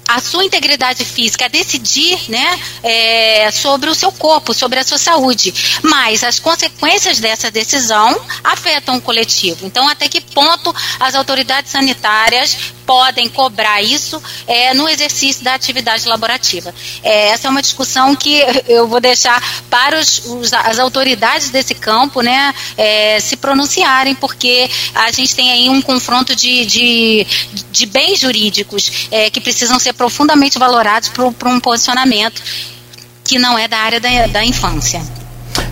[0.08, 4.98] a sua integridade física, a decidir né, é, sobre o seu corpo, sobre a sua
[4.98, 5.52] saúde.
[5.82, 9.66] Mas as consequências dessa decisão afetam o coletivo.
[9.66, 16.06] Então, até que ponto as autoridades sanitárias podem cobrar isso é, no exercício da atividade
[16.06, 16.72] laborativa?
[17.02, 21.74] É, essa é uma discussão que eu vou deixar para os, os, as autoridades desse
[21.74, 27.26] campo né, é, se pronunciarem, porque a gente tem aí um confronto de, de,
[27.72, 32.42] de bens jurídicos é, que precisam ser profundamente valorados para um posicionamento
[33.24, 35.02] que não é da área da, da infância.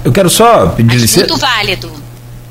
[0.05, 1.27] Eu quero só pedir licença.
[1.27, 1.93] Muito válido.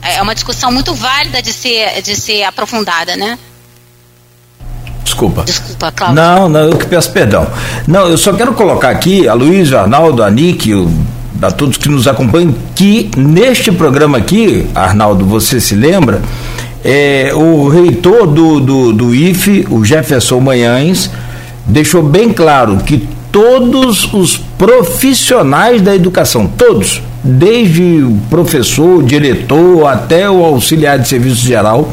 [0.02, 3.38] É uma discussão muito válida de ser, de ser aprofundada, né?
[5.04, 5.44] Desculpa.
[5.44, 6.16] Desculpa, Cláudio.
[6.16, 7.48] Não, não, eu que peço perdão.
[7.88, 10.72] Não, eu só quero colocar aqui, a Luiz, o Arnaldo, a Nick,
[11.42, 16.22] a todos que nos acompanham, que neste programa aqui, Arnaldo, você se lembra,
[16.84, 21.10] é, o reitor do, do, do IFE, o Jefferson Manhães,
[21.66, 30.30] deixou bem claro que todos os profissionais da educação, todos, desde o professor, diretor até
[30.30, 31.92] o auxiliar de serviço geral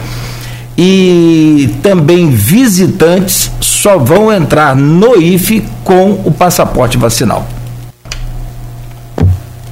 [0.77, 7.47] e também visitantes só vão entrar no IFE com o passaporte vacinal.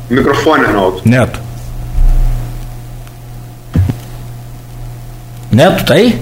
[0.09, 1.03] Microfone, Arnaldo.
[1.05, 1.41] Neto.
[5.51, 6.21] Neto, tá aí?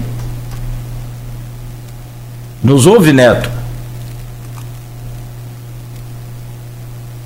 [2.63, 3.56] Nos ouve, Neto?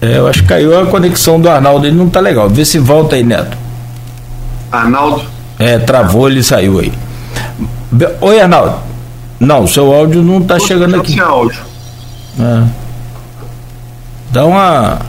[0.01, 2.49] É, eu acho que caiu a conexão do Arnaldo, ele não tá legal.
[2.49, 3.55] Vê se volta aí, Neto.
[4.71, 5.23] Arnaldo?
[5.59, 6.91] É, travou, ele saiu aí.
[8.19, 8.75] Oi, Arnaldo.
[9.39, 11.13] Não, seu áudio não tá chegando aqui.
[11.13, 11.61] Sem áudio.
[12.39, 12.63] É.
[14.31, 14.99] Dá uma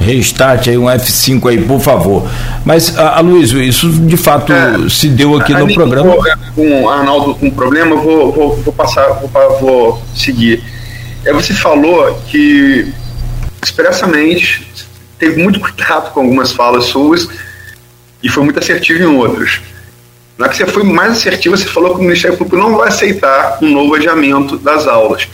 [0.00, 2.28] restart aí, um F5 aí, por favor.
[2.64, 6.16] Mas, a, a Luiz, isso de fato é, se deu aqui no programa.
[6.54, 10.62] Com o Arnaldo com problema, vou, vou, vou passar, vou, vou seguir.
[11.24, 12.92] É, você falou que
[13.64, 14.66] expressamente
[15.18, 17.28] teve muito cuidado com algumas falas suas
[18.22, 19.60] e foi muito assertivo em outras.
[20.36, 23.58] Na que você foi mais assertiva, você falou que o Ministério Público não vai aceitar
[23.62, 25.28] um novo adiamento das aulas.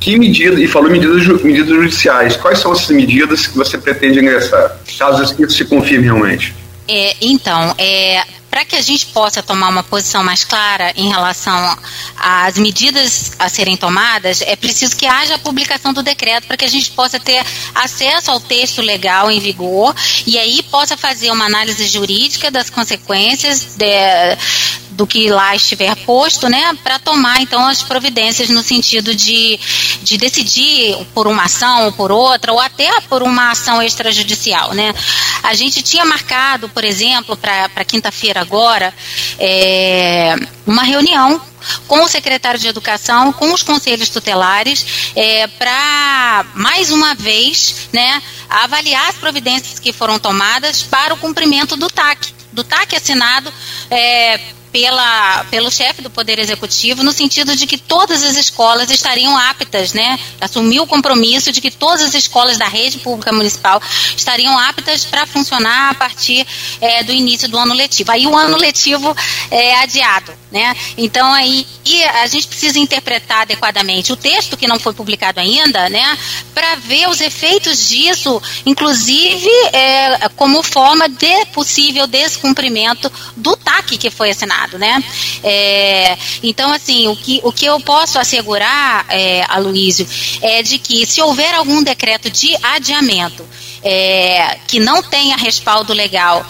[0.00, 4.76] Que medida, e falou medidas, medidas judiciais, quais são essas medidas que você pretende ingressar,
[4.98, 6.54] caso isso se confirme realmente?
[6.88, 11.78] É, então, é, para que a gente possa tomar uma posição mais clara em relação
[12.16, 16.64] às medidas a serem tomadas, é preciso que haja a publicação do decreto para que
[16.64, 17.44] a gente possa ter
[17.74, 19.94] acesso ao texto legal em vigor
[20.26, 23.86] e aí possa fazer uma análise jurídica das consequências de,
[25.00, 29.58] do que lá estiver posto, né, para tomar então as providências no sentido de,
[30.02, 34.94] de decidir por uma ação ou por outra, ou até por uma ação extrajudicial, né.
[35.42, 38.92] A gente tinha marcado, por exemplo, para quinta-feira agora,
[39.38, 40.36] é,
[40.66, 41.40] uma reunião
[41.88, 48.22] com o secretário de Educação, com os conselhos tutelares, é, para mais uma vez, né,
[48.50, 53.50] avaliar as providências que foram tomadas para o cumprimento do TAC, do TAC assinado
[53.90, 59.36] é, pela, pelo chefe do Poder Executivo, no sentido de que todas as escolas estariam
[59.36, 60.18] aptas, né?
[60.40, 63.82] Assumiu o compromisso de que todas as escolas da rede pública municipal
[64.16, 66.46] estariam aptas para funcionar a partir
[66.80, 68.12] é, do início do ano letivo.
[68.12, 69.14] Aí o ano letivo
[69.50, 70.74] é adiado, né?
[70.96, 71.66] Então aí
[72.20, 76.18] a gente precisa interpretar adequadamente o texto que não foi publicado ainda, né?
[76.54, 84.10] Para ver os efeitos disso, inclusive é, como forma de possível descumprimento do TAC que
[84.10, 85.02] foi assinado né?
[85.42, 90.06] É, então, assim, o que, o que eu posso assegurar, é, Aloysio,
[90.42, 93.46] é de que se houver algum decreto de adiamento
[93.82, 96.46] é, que não tenha respaldo legal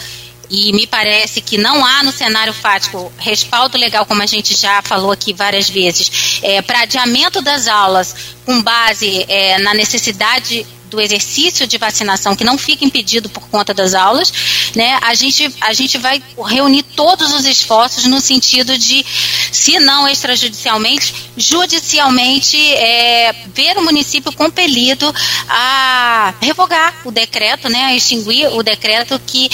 [0.50, 4.82] e me parece que não há no cenário fático respaldo legal, como a gente já
[4.82, 11.00] falou aqui várias vezes, é, para adiamento das aulas com base é, na necessidade do
[11.00, 14.32] exercício de vacinação que não fica impedido por conta das aulas,
[14.74, 19.06] né, a gente, a gente vai reunir todos os esforços no sentido de,
[19.52, 25.12] se não extrajudicialmente, judicialmente é, ver o município compelido
[25.48, 29.48] a revogar o decreto, né, a extinguir o decreto que,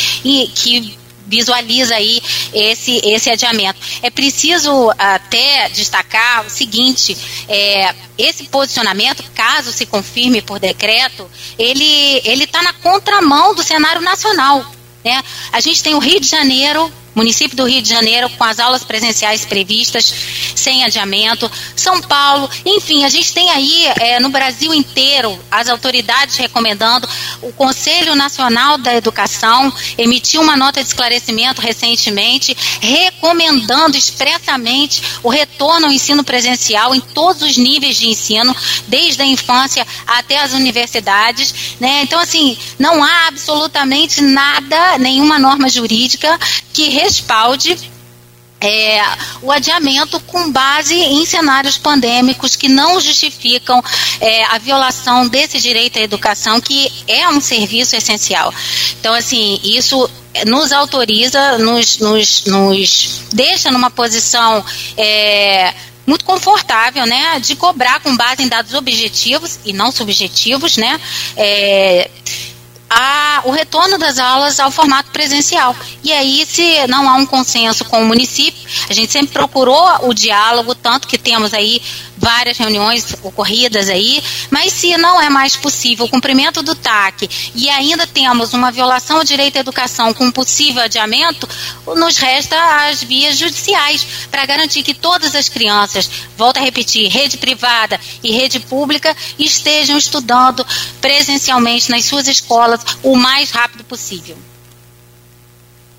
[0.55, 2.23] que visualiza aí
[2.53, 3.79] esse, esse adiamento.
[4.03, 7.17] É preciso até destacar o seguinte:
[7.49, 14.65] é, esse posicionamento, caso se confirme por decreto, ele está na contramão do cenário nacional.
[15.05, 15.23] Né?
[15.53, 18.85] A gente tem o Rio de Janeiro município do Rio de Janeiro com as aulas
[18.85, 20.13] presenciais previstas
[20.55, 26.37] sem adiamento, São Paulo, enfim, a gente tem aí é, no Brasil inteiro as autoridades
[26.37, 27.09] recomendando,
[27.41, 35.87] o Conselho Nacional da Educação emitiu uma nota de esclarecimento recentemente, recomendando expressamente o retorno
[35.87, 38.55] ao ensino presencial em todos os níveis de ensino,
[38.89, 42.03] desde a infância até as universidades, né?
[42.03, 46.39] Então, assim, não há absolutamente nada, nenhuma norma jurídica
[46.73, 47.79] que respalde
[48.61, 49.01] é,
[49.43, 53.83] o adiamento com base em cenários pandêmicos que não justificam
[54.21, 58.53] é, a violação desse direito à educação, que é um serviço essencial.
[58.99, 60.11] Então, assim, isso
[60.47, 64.65] nos autoriza, nos, nos, nos deixa numa posição.
[64.97, 65.75] É,
[66.07, 71.01] muito confortável, né, de cobrar com base em dados objetivos e não subjetivos, né,
[71.37, 72.09] é,
[72.99, 75.77] a, o retorno das aulas ao formato presencial.
[76.03, 80.15] E aí, se não há um consenso com o município, a gente sempre procurou o
[80.15, 81.83] diálogo, tanto que temos aí
[82.17, 87.69] várias reuniões ocorridas aí, mas se não é mais possível o cumprimento do TAC e
[87.69, 91.47] ainda temos uma violação ao direito à educação com possível adiamento,
[91.97, 92.57] nos resta
[92.89, 98.33] as vias judiciais para garantir que todas as crianças, volto a repetir, rede privada e
[98.33, 100.67] rede pública, estejam estudando
[101.01, 104.37] presencialmente nas suas escolas o mais rápido possível.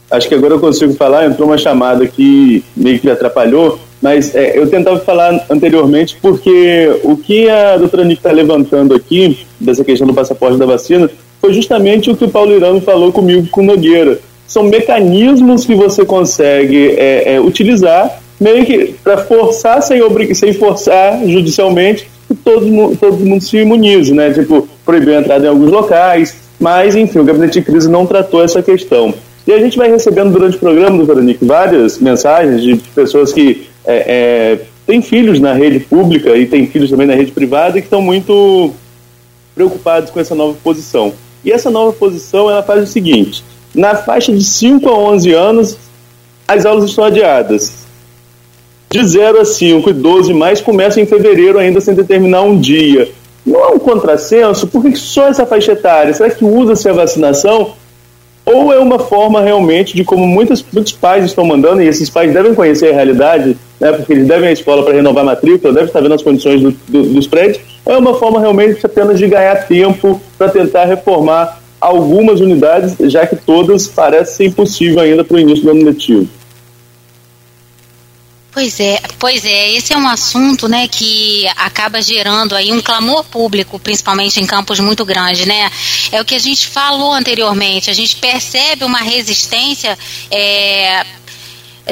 [0.09, 4.33] Acho que agora eu consigo falar, entrou uma chamada que meio que me atrapalhou, mas
[4.33, 9.83] é, eu tentava falar anteriormente porque o que a doutora Nick está levantando aqui, dessa
[9.83, 11.09] questão do passaporte da vacina,
[11.41, 14.19] foi justamente o que o Paulo Irano falou comigo com Nogueira.
[14.47, 19.99] São mecanismos que você consegue é, é, utilizar meio que para forçar sem,
[20.33, 24.31] sem forçar judicialmente que todo, todo mundo se imunize, né?
[24.31, 28.43] Tipo, proibir a entrada em alguns locais, mas enfim, o gabinete de crise não tratou
[28.43, 29.13] essa questão.
[29.45, 33.67] E a gente vai recebendo durante o programa, doutora Nick, várias mensagens de pessoas que
[33.85, 37.81] é, é, têm filhos na rede pública e têm filhos também na rede privada e
[37.81, 38.73] que estão muito
[39.55, 41.13] preocupados com essa nova posição.
[41.45, 43.43] E essa nova posição ela faz o seguinte:
[43.73, 45.77] na faixa de 5 a 11 anos,
[46.47, 47.85] as aulas estão adiadas.
[48.89, 53.09] De 0 a 5 e 12 mais começam em fevereiro ainda sem determinar um dia.
[53.47, 54.67] Não é um contrassenso?
[54.67, 56.13] Por que só essa faixa etária?
[56.13, 57.71] Será que usa-se a vacinação
[58.45, 62.33] ou é uma forma realmente de como muitos, muitos pais estão mandando, e esses pais
[62.33, 65.87] devem conhecer a realidade, né, porque eles devem à escola para renovar a matrícula, devem
[65.87, 69.27] estar vendo as condições do, do, dos prédios, ou é uma forma realmente apenas de
[69.27, 75.39] ganhar tempo para tentar reformar algumas unidades, já que todas parecem impossível ainda para o
[75.39, 76.27] início do ano letivo?
[78.57, 83.23] Pois é, pois é, esse é um assunto, né, que acaba gerando aí um clamor
[83.25, 85.69] público, principalmente em campos muito grandes, né?
[86.11, 89.95] É o que a gente falou anteriormente, a gente percebe uma resistência
[90.31, 91.05] é,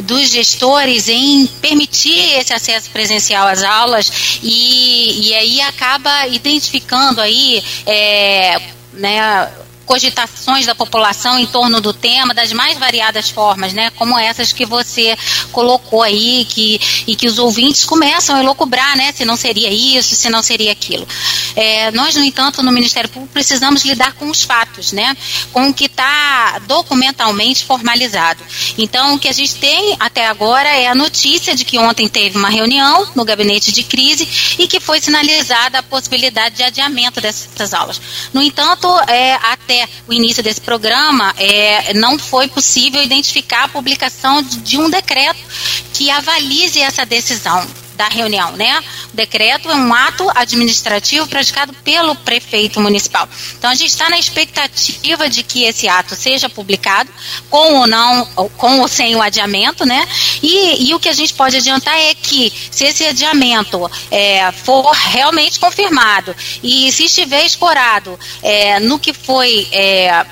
[0.06, 7.64] dos gestores em permitir esse acesso presencial às aulas e, e aí acaba identificando aí
[7.86, 8.60] é,
[8.92, 9.52] né,
[9.86, 13.92] cogitações da população em torno do tema das mais variadas formas, né?
[13.92, 15.18] Como essas que você
[15.52, 19.12] colocou aí, que, e que os ouvintes começam a elocubrar, né?
[19.12, 21.08] Se não seria isso, se não seria aquilo.
[21.56, 25.16] É, nós, no entanto, no Ministério Público precisamos lidar com os fatos, né?
[25.54, 28.44] Com o que está documentalmente formalizado.
[28.78, 32.38] Então, o que a gente tem até agora é a notícia de que ontem teve
[32.38, 37.74] uma reunião no gabinete de crise e que foi sinalizada a possibilidade de adiamento dessas
[37.74, 38.02] aulas.
[38.34, 43.68] No entanto, é, até até o início desse programa, é, não foi possível identificar a
[43.68, 45.40] publicação de, de um decreto
[45.94, 47.66] que avalize essa decisão
[47.96, 48.84] da reunião, né?
[49.14, 53.28] O decreto é um ato administrativo praticado pelo prefeito municipal.
[53.58, 57.10] Então a gente está na expectativa de que esse ato seja publicado,
[57.50, 58.26] com ou não,
[58.58, 60.08] com ou sem o adiamento, né?
[60.42, 64.92] E, e o que a gente pode adiantar é que se esse adiamento é, for
[64.92, 70.26] realmente confirmado e se estiver escorado é, no que foi é,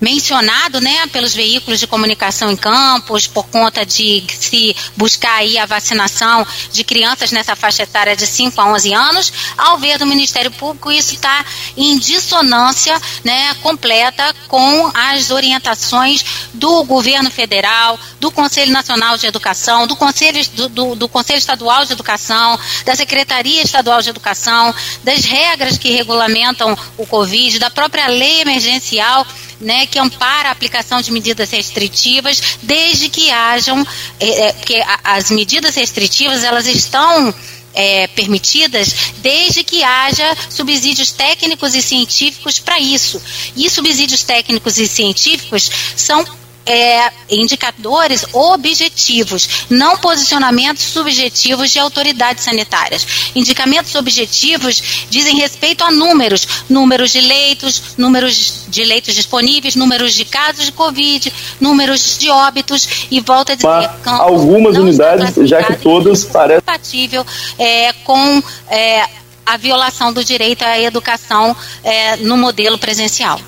[0.00, 5.66] mencionado né, pelos veículos de comunicação em campos, por conta de se buscar aí a
[5.66, 10.50] vacinação de crianças nessa faixa etária de 5 a 11 anos, ao ver do Ministério
[10.50, 11.44] Público, isso está
[11.76, 19.86] em dissonância né, completa com as orientações do governo federal, do Conselho Nacional de Educação,
[19.86, 25.24] do Conselho, do, do, do Conselho Estadual de Educação, da Secretaria Estadual de Educação, das
[25.24, 29.26] regras que regulamentam o Covid, da própria lei emergencial
[29.60, 33.86] né, que ampara a aplicação de medidas restritivas, desde que hajam,
[34.20, 37.34] é, é, porque as medidas restritivas elas estão
[37.74, 43.20] é, permitidas desde que haja subsídios técnicos e científicos para isso.
[43.56, 46.24] E subsídios técnicos e científicos são
[46.66, 53.06] é, indicadores objetivos, não posicionamentos subjetivos de autoridades sanitárias.
[53.34, 60.24] Indicamentos objetivos dizem respeito a números, números de leitos, números de leitos disponíveis, números de
[60.24, 65.76] casos de Covid, números de óbitos e volta a dizer Mas, algumas unidades, já que
[65.76, 67.26] todas parecem compatível
[67.58, 69.04] é, com é,
[69.44, 73.38] a violação do direito à educação é, no modelo presencial.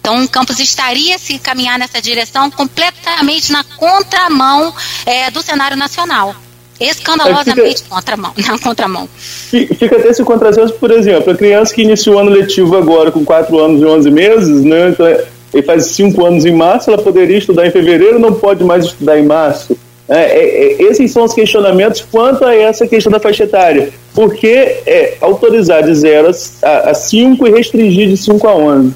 [0.00, 4.74] Então, o campus estaria se caminhar nessa direção completamente na contramão
[5.04, 6.34] é, do cenário nacional.
[6.80, 9.08] Escandalosamente fica, contramão, na contramão.
[9.16, 13.22] Fica até esse contrassenso, por exemplo, a criança que iniciou o ano letivo agora com
[13.22, 15.06] 4 anos e 11 meses, né, então,
[15.52, 19.18] ele faz 5 anos em março, ela poderia estudar em fevereiro, não pode mais estudar
[19.18, 19.76] em março.
[20.08, 23.90] É, é, é, esses são os questionamentos quanto a essa questão da faixa etária.
[24.12, 26.30] Por que é, autorizar de 0
[26.62, 28.92] a 5 e restringir de 5 a 11?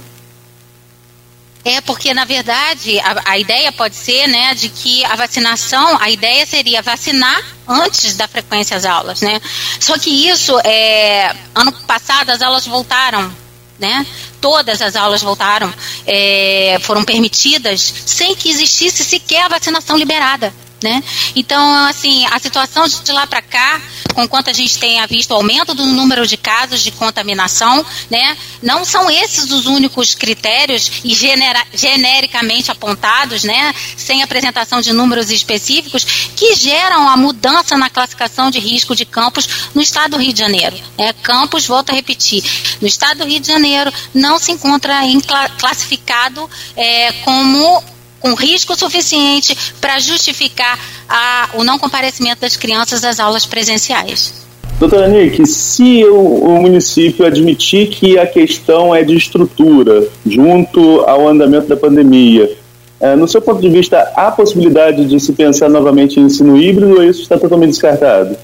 [1.64, 6.10] É porque, na verdade, a, a, ideia pode ser, né, de que a vacinação, a
[6.10, 9.40] ideia seria vacinar antes da frequência às aulas, né?
[9.80, 13.34] Só que isso, é, ano passado as aulas voltaram,
[13.78, 14.06] né?
[14.42, 15.72] Todas as aulas voltaram,
[16.06, 20.52] é, foram permitidas sem que existisse sequer a vacinação liberada
[20.84, 21.02] né?
[21.34, 23.80] Então, assim, a situação de lá para cá,
[24.14, 28.36] com quanto a gente tenha visto o aumento do número de casos de contaminação, né?
[28.62, 33.74] Não são esses os únicos critérios e genera, genericamente apontados, né?
[33.96, 36.04] Sem apresentação de números específicos,
[36.36, 40.38] que geram a mudança na classificação de risco de campos no estado do Rio de
[40.38, 40.76] Janeiro.
[40.98, 41.14] Né?
[41.22, 42.44] Campos, volto a repetir,
[42.80, 45.18] no estado do Rio de Janeiro não se encontra em,
[45.58, 47.82] classificado é, como
[48.24, 54.32] com risco suficiente para justificar a, o não comparecimento das crianças às aulas presenciais.
[54.80, 61.68] Doutora Nick, se o, município admitir que a questão é de estrutura, junto ao andamento
[61.68, 62.50] da pandemia,
[62.98, 66.94] é, no seu ponto de vista, há possibilidade de se pensar novamente em ensino híbrido
[66.94, 68.34] ou isso está totalmente descartado?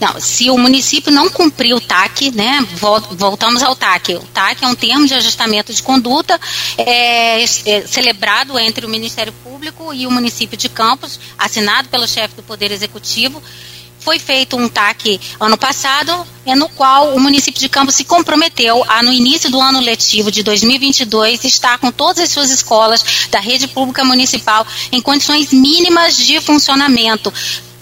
[0.00, 2.66] Não, se o município não cumprir o TAC, né,
[3.12, 4.14] voltamos ao TAC.
[4.14, 6.40] O TAC é um termo de ajustamento de conduta
[6.76, 12.34] é, é, celebrado entre o Ministério Público e o município de Campos, assinado pelo chefe
[12.34, 13.42] do Poder Executivo,
[14.04, 18.84] foi feito um TAC ano passado, é no qual o município de Campos se comprometeu
[18.86, 23.40] a, no início do ano letivo de 2022, estar com todas as suas escolas da
[23.40, 27.32] rede pública municipal em condições mínimas de funcionamento,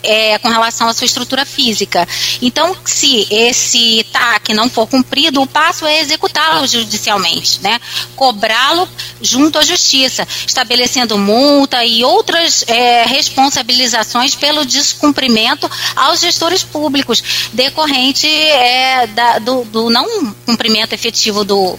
[0.03, 2.07] é, com relação à sua estrutura física.
[2.41, 7.81] Então, se esse TAC não for cumprido, o passo é executá-lo judicialmente, né?
[8.17, 8.89] cobrá-lo
[9.21, 18.27] junto à justiça, estabelecendo multa e outras é, responsabilizações pelo descumprimento aos gestores públicos, decorrente
[18.27, 21.79] é, da, do, do não cumprimento efetivo do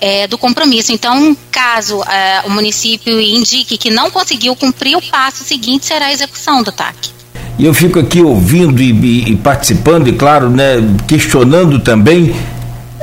[0.00, 0.92] é, do compromisso.
[0.92, 6.12] Então, caso é, o município indique que não conseguiu cumprir, o passo seguinte será a
[6.12, 7.19] execução do TAC.
[7.60, 12.34] E eu fico aqui ouvindo e, e, e participando, e claro, né, questionando também.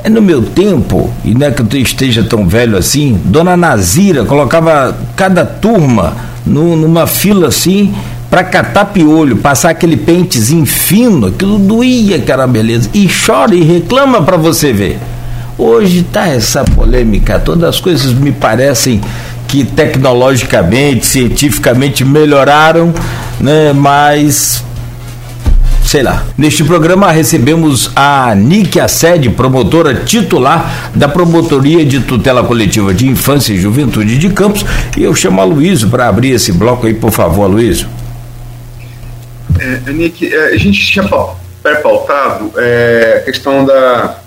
[0.03, 4.25] É no meu tempo, e não é que eu esteja tão velho assim, Dona Nazira
[4.25, 7.93] colocava cada turma no, numa fila assim
[8.31, 12.89] para catar piolho, passar aquele pentezinho fino, aquilo doía, era beleza.
[12.95, 14.97] E chora e reclama para você ver.
[15.55, 19.01] Hoje tá essa polêmica, todas as coisas me parecem
[19.47, 22.93] que tecnologicamente, cientificamente melhoraram,
[23.39, 23.73] né?
[23.73, 24.63] Mas
[25.87, 26.25] sei lá.
[26.37, 33.53] Neste programa recebemos a Nick Assede, promotora titular da Promotoria de Tutela Coletiva de Infância
[33.53, 34.65] e Juventude de Campos,
[34.97, 37.87] e eu chamo a Luísio para abrir esse bloco aí, por favor, Luísio.
[39.57, 41.07] É, Nick, é, a gente tinha
[41.63, 44.17] pré-pautado é, a questão da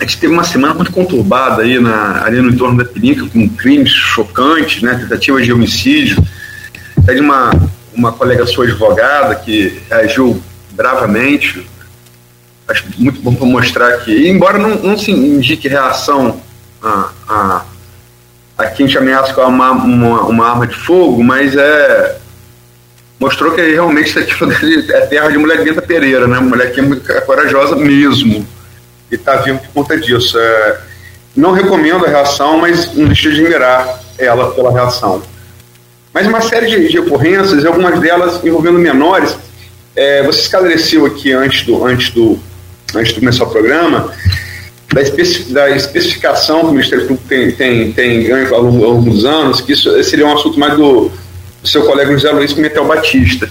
[0.00, 3.48] a gente teve uma semana muito conturbada aí na, ali no entorno da Pelinca, com
[3.48, 6.22] crimes chocantes, né, tentativas de homicídio.
[6.96, 7.50] Até de uma,
[7.98, 11.68] uma colega sua advogada que agiu bravamente.
[12.68, 16.40] Acho muito bom para mostrar que, embora não, não se indique reação
[16.80, 17.64] a, a,
[18.56, 22.18] a quem te ameaça com uma, uma, uma arma de fogo, mas é
[23.18, 26.38] mostrou que realmente isso aqui é terra de mulher Benta Pereira, né?
[26.38, 28.46] Mulher que é muito corajosa mesmo
[29.10, 30.38] e está vivo por conta disso.
[30.38, 30.80] É,
[31.34, 35.20] não recomendo a reação, mas não deixe de admirar ela pela reação.
[36.12, 39.36] Mas uma série de, de ocorrências, algumas delas envolvendo menores,
[39.94, 42.38] é, você esclareceu aqui antes do, antes, do,
[42.94, 44.12] antes de começar o programa,
[44.92, 49.60] da, especi, da especificação que o Ministério Público tem, tem, tem ganho longo dos anos,
[49.60, 51.10] que isso seria um assunto mais do,
[51.62, 53.48] do seu colega José Luiz Pimentel Batista.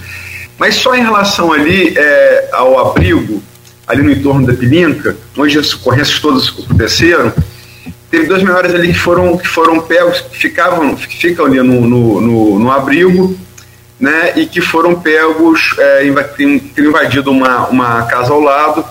[0.58, 3.42] Mas só em relação ali é, ao abrigo,
[3.86, 7.32] ali no entorno da Pilinca, onde as ocorrências todas aconteceram,
[8.10, 11.82] teve dois menores ali que foram, que foram pegos, que ficavam, que ficam ali no,
[11.82, 13.38] no, no, no abrigo,
[13.98, 18.84] né, e que foram pegos, é, invadido uma, uma casa ao lado,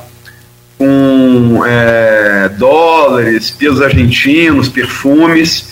[0.77, 5.69] com é, dólares, pesos argentinos, perfumes,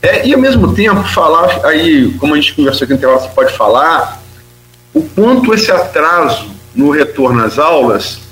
[0.00, 3.28] é, e ao mesmo tempo falar, aí, como a gente conversou aqui no intervalo, você
[3.34, 4.22] pode falar,
[4.94, 8.27] o quanto esse atraso no retorno às aulas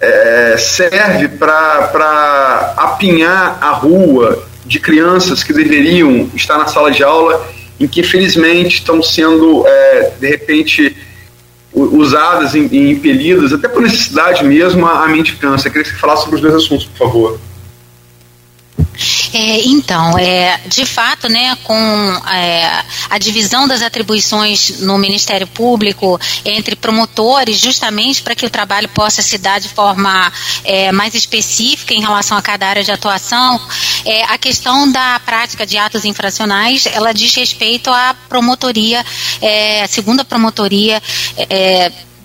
[0.00, 7.46] é, serve para apinhar a rua de crianças que deveriam estar na sala de aula,
[7.80, 10.96] em que infelizmente estão sendo, é, de repente,
[11.72, 15.68] usadas e impelidas, até por necessidade mesmo, a, a mendicância.
[15.68, 17.40] Eu queria que você falasse sobre os dois assuntos, por favor.
[19.32, 26.18] É, então, é, de fato, né, com é, a divisão das atribuições no Ministério Público
[26.44, 30.32] entre promotores, justamente para que o trabalho possa se dar de forma
[30.64, 33.60] é, mais específica em relação a cada área de atuação,
[34.04, 39.04] é, a questão da prática de atos infracionais, ela diz respeito à promotoria,
[39.40, 41.02] é, segunda promotoria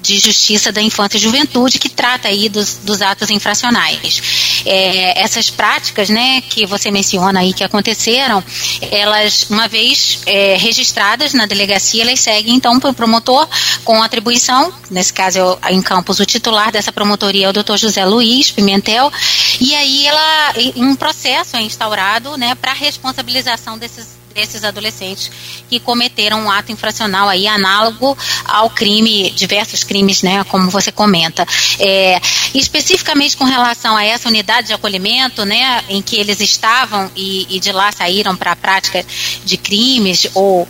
[0.03, 4.61] de Justiça da Infância e Juventude, que trata aí dos, dos atos infracionais.
[4.65, 8.43] É, essas práticas, né, que você menciona aí que aconteceram,
[8.91, 13.47] elas, uma vez é, registradas na delegacia, elas seguem então para o promotor
[13.85, 18.51] com atribuição, nesse caso em Campos, o titular dessa promotoria é o doutor José Luiz
[18.51, 19.11] Pimentel,
[19.59, 25.31] e aí ela, um processo é instaurado, né, para responsabilização desses desses adolescentes
[25.69, 31.45] que cometeram um ato infracional aí análogo ao crime, diversos crimes, né, como você comenta.
[31.79, 32.19] É,
[32.53, 37.59] especificamente com relação a essa unidade de acolhimento, né, em que eles estavam e, e
[37.59, 39.05] de lá saíram para a prática
[39.45, 40.67] de crimes ou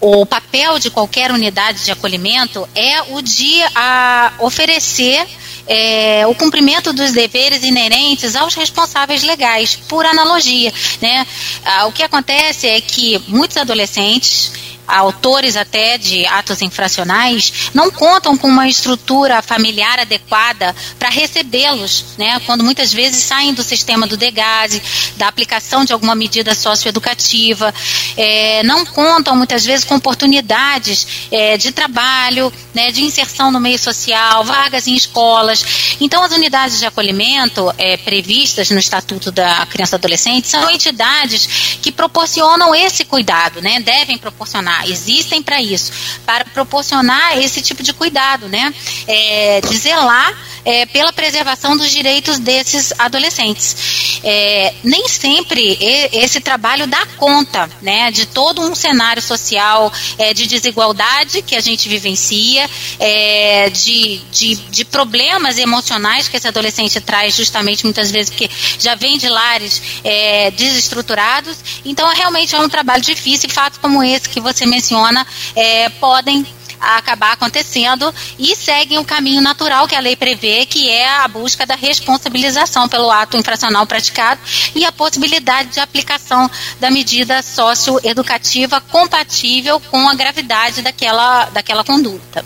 [0.00, 5.26] o papel de qualquer unidade de acolhimento é o de a, oferecer
[5.68, 10.72] é, o cumprimento dos deveres inerentes aos responsáveis legais, por analogia.
[11.00, 11.26] Né?
[11.64, 14.50] Ah, o que acontece é que muitos adolescentes
[14.88, 22.40] autores até de atos infracionais, não contam com uma estrutura familiar adequada para recebê-los, né?
[22.46, 24.82] Quando muitas vezes saem do sistema do degase,
[25.16, 27.74] da aplicação de alguma medida socioeducativa,
[28.16, 33.78] é, não contam muitas vezes com oportunidades é, de trabalho, né, de inserção no meio
[33.78, 35.96] social, vagas em escolas.
[36.00, 41.78] Então, as unidades de acolhimento é, previstas no Estatuto da Criança e Adolescente são entidades
[41.82, 43.80] que proporcionam esse cuidado, né?
[43.80, 45.92] Devem proporcionar, existem para isso,
[46.24, 48.72] para proporcionar esse tipo de cuidado, né?
[49.06, 50.36] É, de zelar
[50.68, 54.20] é, pela preservação dos direitos desses adolescentes.
[54.22, 55.78] É, nem sempre
[56.12, 61.60] esse trabalho dá conta né, de todo um cenário social é, de desigualdade que a
[61.60, 62.68] gente vivencia,
[63.00, 68.94] é, de, de, de, problemas emocionais que esse adolescente traz justamente muitas vezes porque já
[68.94, 71.56] vem de lares é, desestruturados.
[71.82, 75.26] Então, realmente é um trabalho difícil e fatos como esse que você menciona
[75.56, 76.46] é, podem
[76.80, 81.28] a acabar acontecendo e seguem o caminho natural que a lei prevê, que é a
[81.28, 84.40] busca da responsabilização pelo ato infracional praticado
[84.74, 86.50] e a possibilidade de aplicação
[86.80, 92.44] da medida socioeducativa compatível com a gravidade daquela, daquela conduta.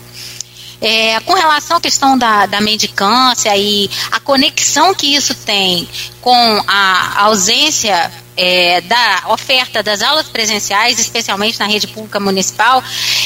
[0.81, 5.87] É, com relação à questão da, da mendicância e a conexão que isso tem
[6.19, 12.83] com a ausência é, da oferta das aulas presenciais, especialmente na rede pública municipal,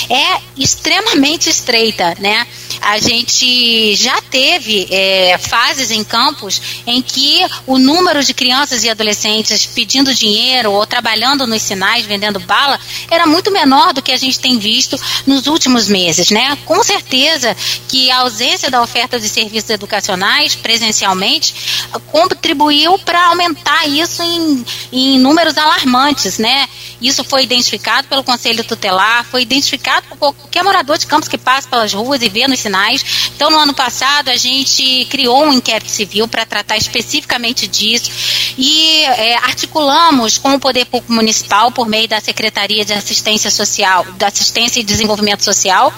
[0.09, 2.45] é extremamente estreita, né?
[2.81, 8.89] A gente já teve é, fases em campos em que o número de crianças e
[8.89, 12.79] adolescentes pedindo dinheiro ou trabalhando nos sinais, vendendo bala,
[13.09, 16.57] era muito menor do que a gente tem visto nos últimos meses, né?
[16.65, 17.55] Com certeza
[17.87, 24.65] que a ausência da oferta de serviços educacionais presencialmente contribuiu para aumentar isso em,
[24.97, 26.67] em números alarmantes, né?
[27.01, 31.67] Isso foi identificado pelo Conselho Tutelar, foi identificado por qualquer morador de campos que passa
[31.67, 33.29] pelas ruas e vê nos sinais.
[33.35, 38.09] Então, no ano passado, a gente criou um inquérito civil para tratar especificamente disso
[38.57, 44.05] e é, articulamos com o Poder Público Municipal, por meio da Secretaria de Assistência Social,
[44.13, 45.93] da Assistência e Desenvolvimento Social,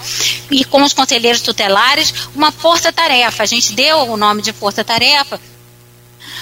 [0.50, 3.42] e com os conselheiros tutelares, uma força-tarefa.
[3.42, 5.40] A gente deu o nome de força-tarefa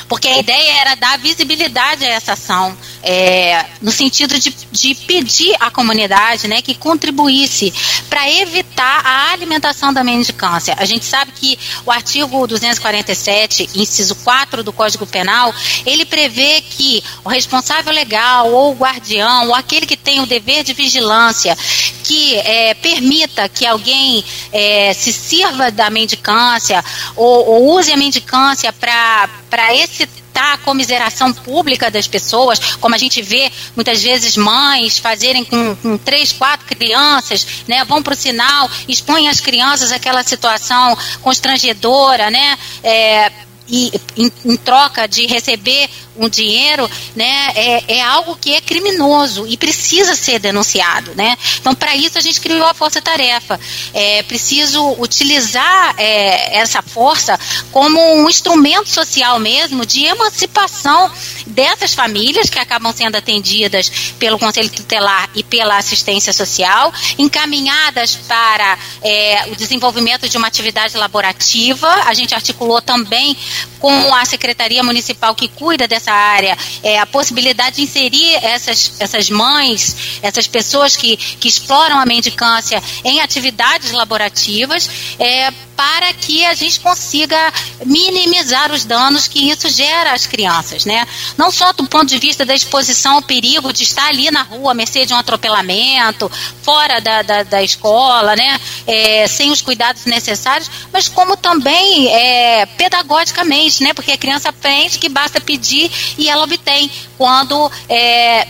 [0.09, 5.55] porque a ideia era dar visibilidade a essa ação, é, no sentido de, de pedir
[5.61, 7.73] à comunidade né, que contribuísse
[8.09, 10.75] para evitar a alimentação da mendicância.
[10.79, 15.55] A gente sabe que o artigo 247, inciso 4 do Código Penal,
[15.85, 20.65] ele prevê que o responsável legal ou o guardião ou aquele que tem o dever
[20.65, 21.57] de vigilância
[22.03, 26.83] que é, permita que alguém é, se sirva da mendicância
[27.15, 29.29] ou, ou use a mendicância para
[29.75, 35.75] excitar a comiseração pública das pessoas, como a gente vê muitas vezes mães fazerem com,
[35.77, 42.31] com três, quatro crianças, né, vão para o sinal, expõem as crianças àquela situação constrangedora,
[42.31, 43.33] né, é,
[43.69, 49.47] e em, em, troca de receber um dinheiro, né, é, é, algo que é criminoso
[49.47, 51.37] e precisa ser denunciado, né?
[51.61, 53.61] Então, para isso a gente criou a força-tarefa.
[53.95, 57.39] É preciso utilizar é, essa força
[57.71, 61.11] como um instrumento social mesmo de emancipação
[61.47, 68.79] dessas famílias que acabam sendo atendidas pelo Conselho Tutelar e pela assistência social, encaminhadas para
[69.03, 71.89] é, o desenvolvimento de uma atividade laborativa.
[72.07, 73.37] A gente articulou também
[73.79, 79.31] com a Secretaria Municipal que cuida dessa área, é, a possibilidade de inserir essas, essas
[79.31, 86.55] mães, essas pessoas que, que exploram a mendicância em atividades laborativas, é, para que a
[86.55, 87.53] gente consiga
[87.87, 91.07] minimizar os danos que isso gera às crianças, né?
[91.37, 94.73] Não só do ponto de vista da exposição ao perigo de estar ali na rua,
[94.73, 96.29] à mercê de um atropelamento,
[96.63, 98.61] fora da, da, da escola, né?
[98.89, 103.48] É, sem os cuidados necessários, mas como também é, pedagogicamente,
[103.83, 103.95] né?
[103.95, 108.47] Porque a criança aprende que basta pedir e ela obtém quando é,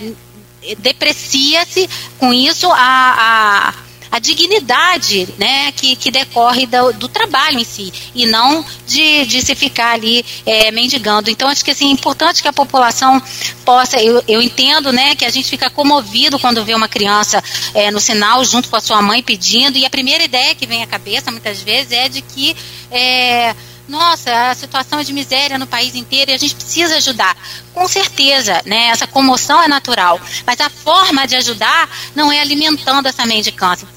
[0.78, 1.88] deprecia-se
[2.18, 7.92] com isso a, a a dignidade né, que, que decorre do, do trabalho em si,
[8.14, 11.30] e não de, de se ficar ali é, mendigando.
[11.30, 13.22] Então, acho que assim, é importante que a população
[13.64, 14.00] possa.
[14.00, 17.42] Eu, eu entendo né, que a gente fica comovido quando vê uma criança
[17.74, 20.82] é, no sinal junto com a sua mãe pedindo, e a primeira ideia que vem
[20.82, 22.56] à cabeça, muitas vezes, é de que.
[22.90, 23.54] É,
[23.88, 27.34] nossa, a situação é de miséria no país inteiro e a gente precisa ajudar.
[27.72, 28.88] Com certeza, né?
[28.88, 30.20] Essa comoção é natural.
[30.46, 33.88] Mas a forma de ajudar não é alimentando essa mendicância.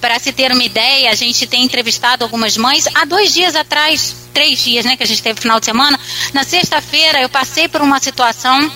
[0.00, 4.14] Para se ter uma ideia, a gente tem entrevistado algumas mães há dois dias atrás,
[4.32, 4.96] três dias, né?
[4.96, 5.98] Que a gente teve final de semana.
[6.32, 8.70] Na sexta-feira eu passei por uma situação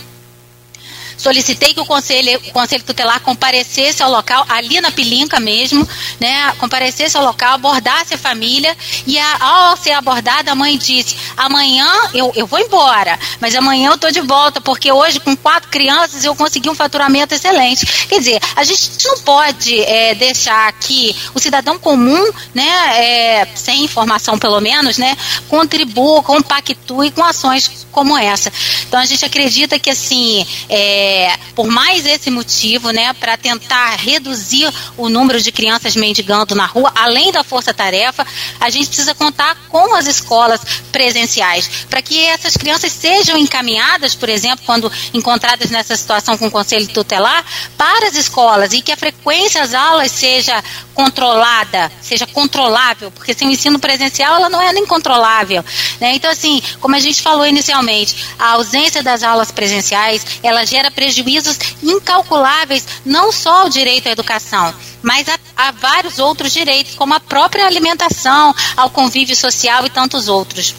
[1.24, 5.88] solicitei que o conselho, o conselho tutelar comparecesse ao local, ali na Pilinca mesmo,
[6.20, 6.52] né?
[6.58, 8.76] Comparecesse ao local, abordasse a família
[9.06, 13.90] e a, ao ser abordada, a mãe disse: amanhã eu, eu vou embora, mas amanhã
[13.90, 17.86] eu tô de volta, porque hoje com quatro crianças eu consegui um faturamento excelente.
[18.06, 23.82] Quer dizer, a gente não pode é, deixar que o cidadão comum, né, é, sem
[23.82, 25.16] informação pelo menos, né,
[25.48, 28.52] contribua, compactue com ações como essa.
[28.86, 31.13] Então a gente acredita que assim, é,
[31.54, 36.92] por mais esse motivo, né, para tentar reduzir o número de crianças mendigando na rua,
[36.94, 38.26] além da força-tarefa,
[38.60, 40.60] a gente precisa contar com as escolas
[40.92, 46.50] presenciais para que essas crianças sejam encaminhadas, por exemplo, quando encontradas nessa situação com o
[46.50, 47.44] conselho tutelar,
[47.76, 50.62] para as escolas e que a frequência às aulas seja
[50.94, 55.64] controlada, seja controlável, porque sem o ensino presencial ela não é nem controlável.
[56.00, 56.14] Né?
[56.14, 61.58] Então, assim, como a gente falou inicialmente, a ausência das aulas presenciais ela gera prejuízos
[61.82, 67.20] incalculáveis, não só ao direito à educação, mas a, a vários outros direitos, como a
[67.20, 70.74] própria alimentação, ao convívio social e tantos outros.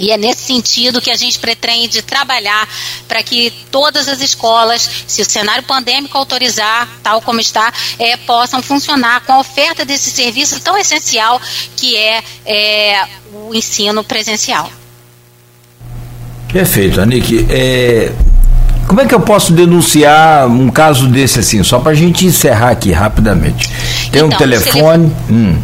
[0.00, 2.66] E é nesse sentido que a gente pretende trabalhar
[3.06, 8.62] para que todas as escolas, se o cenário pandêmico autorizar, tal como está, é, possam
[8.62, 11.38] funcionar com a oferta desse serviço tão essencial
[11.76, 14.72] que é, é o ensino presencial.
[16.50, 17.46] Perfeito, Anik.
[17.50, 18.10] É,
[18.90, 22.70] como é que eu posso denunciar um caso desse assim, só para a gente encerrar
[22.70, 23.68] aqui rapidamente?
[24.10, 25.12] Tem então, um telefone.
[25.30, 25.56] Hum.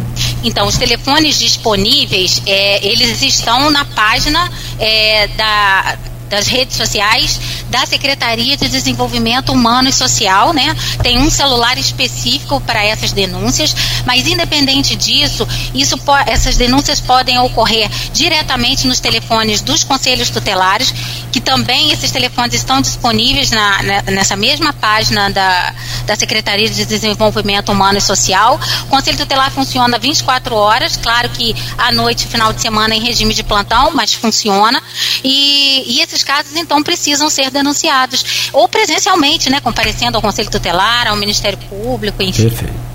[0.45, 4.49] Então, os telefones disponíveis, é, eles estão na página
[4.79, 5.97] é, da
[6.29, 7.39] das redes sociais
[7.69, 10.75] da Secretaria de Desenvolvimento Humano e Social, né?
[11.01, 13.75] Tem um celular específico para essas denúncias,
[14.05, 20.93] mas independente disso, isso, essas denúncias podem ocorrer diretamente nos telefones dos conselhos tutelares,
[21.31, 23.81] que também esses telefones estão disponíveis na,
[24.11, 25.73] nessa mesma página da,
[26.05, 28.59] da Secretaria de Desenvolvimento Humano e Social.
[28.83, 33.33] O Conselho Tutelar funciona 24 horas, claro que à noite, final de semana, em regime
[33.33, 34.81] de plantão, mas funciona.
[35.23, 40.49] E, e esses esses casos, então, precisam ser denunciados, ou presencialmente, né, comparecendo ao Conselho
[40.49, 42.49] Tutelar, ao Ministério Público, enfim.
[42.49, 42.87] Perfeito.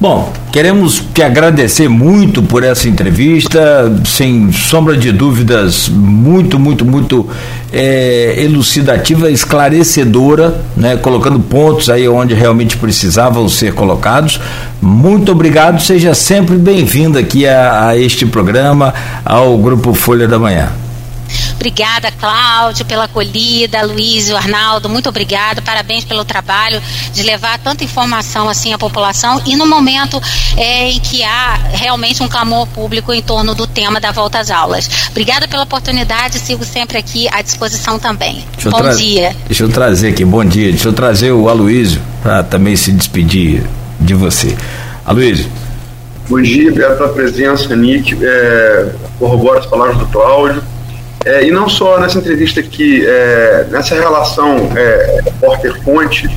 [0.00, 3.60] Bom, queremos te agradecer muito por essa entrevista,
[4.04, 7.28] sem sombra de dúvidas, muito, muito, muito
[7.72, 14.40] é, elucidativa, esclarecedora, né, colocando pontos aí onde realmente precisavam ser colocados.
[14.80, 18.92] Muito obrigado, seja sempre bem-vindo aqui a, a este programa,
[19.24, 20.81] ao Grupo Folha da Manhã.
[21.62, 26.82] Obrigada, Cláudio, pela acolhida, Luiz e Arnaldo, muito obrigado, parabéns pelo trabalho
[27.14, 30.20] de levar tanta informação assim à população e no momento
[30.56, 34.50] é, em que há realmente um clamor público em torno do tema da volta às
[34.50, 34.90] aulas.
[35.10, 38.44] Obrigada pela oportunidade, sigo sempre aqui à disposição também.
[38.54, 39.36] Deixa bom dia.
[39.46, 43.62] Deixa eu trazer aqui, bom dia, deixa eu trazer o Aloysio para também se despedir
[44.00, 44.56] de você.
[45.04, 45.48] Aloysio.
[46.28, 48.18] Bom dia, obrigado pela presença, Nick.
[48.20, 50.71] É, corroboro as palavras do Cláudio.
[51.24, 55.22] É, e não só nessa entrevista aqui, é, nessa relação é,
[55.84, 56.28] fonte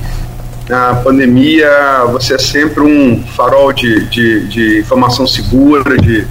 [0.70, 1.70] na pandemia
[2.12, 6.28] você é sempre um farol de, de, de informação segura, de,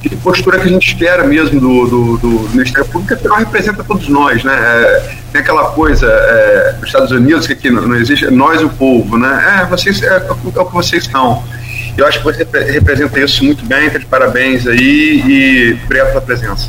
[0.00, 4.08] de, postura que a gente espera mesmo do, do, do Ministério Público, afinal representa todos
[4.08, 4.54] nós, né?
[4.54, 8.68] É, tem aquela coisa é, dos Estados Unidos que aqui não, não existe, nós o
[8.68, 9.62] povo, né?
[9.62, 11.44] É, vocês, é, é o que vocês são.
[11.96, 16.20] Eu acho que você representa isso muito bem, tá de parabéns aí e obrigado pela
[16.20, 16.68] presença.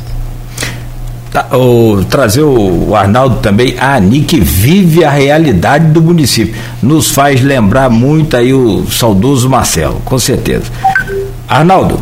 [1.38, 6.52] Tá, o, trazer o, o, Arnaldo também, a Anique vive a realidade do município.
[6.82, 10.64] Nos faz lembrar muito aí o saudoso Marcelo, com certeza.
[11.46, 12.00] Arnaldo.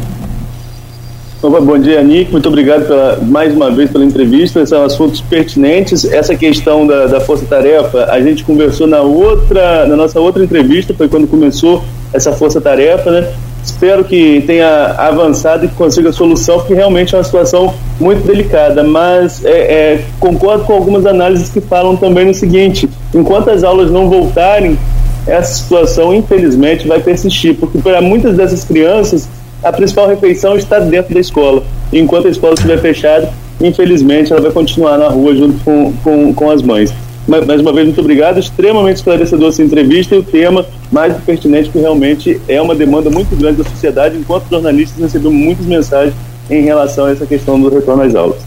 [1.42, 2.32] Bom dia, Anique.
[2.32, 4.64] Muito obrigado pela, mais uma vez pela entrevista.
[4.64, 6.06] São assuntos pertinentes.
[6.06, 11.08] Essa questão da, da força-tarefa, a gente conversou na outra, na nossa outra entrevista, foi
[11.08, 13.28] quando começou essa força-tarefa, né?
[13.66, 18.84] Espero que tenha avançado e que consiga solução, porque realmente é uma situação muito delicada.
[18.84, 23.90] Mas é, é, concordo com algumas análises que falam também no seguinte: enquanto as aulas
[23.90, 24.78] não voltarem,
[25.26, 29.28] essa situação, infelizmente, vai persistir, porque para muitas dessas crianças,
[29.64, 31.64] a principal refeição está dentro da escola.
[31.92, 33.28] Enquanto a escola estiver fechada,
[33.60, 36.94] infelizmente, ela vai continuar na rua junto com, com, com as mães
[37.26, 38.38] mais uma vez, muito obrigado.
[38.38, 43.34] Extremamente esclarecedor essa entrevista e o tema mais pertinente, que realmente é uma demanda muito
[43.36, 44.16] grande da sociedade.
[44.16, 46.14] Enquanto jornalistas, recebemos muitas mensagens
[46.48, 48.38] em relação a essa questão do retorno às aulas.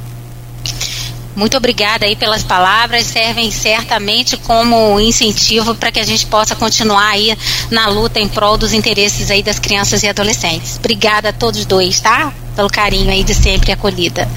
[1.35, 7.11] Muito obrigada aí pelas palavras, servem certamente como incentivo para que a gente possa continuar
[7.11, 7.33] aí
[7.71, 10.75] na luta em prol dos interesses aí das crianças e adolescentes.
[10.77, 12.33] Obrigada a todos dois, tá?
[12.57, 14.27] Pelo carinho aí de sempre acolhida.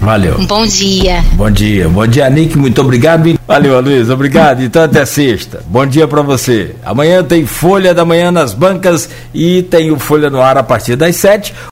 [0.00, 0.38] Valeu.
[0.38, 1.22] Um bom dia.
[1.34, 1.88] Bom dia.
[1.88, 2.56] Bom dia, Nick.
[2.56, 3.38] Muito obrigado.
[3.46, 4.08] Valeu, Luiz.
[4.08, 4.62] Obrigado.
[4.62, 5.62] Então até sexta.
[5.66, 6.74] Bom dia para você.
[6.82, 10.96] Amanhã tem Folha da Manhã nas bancas e tem o Folha no ar a partir
[10.96, 11.52] das sete.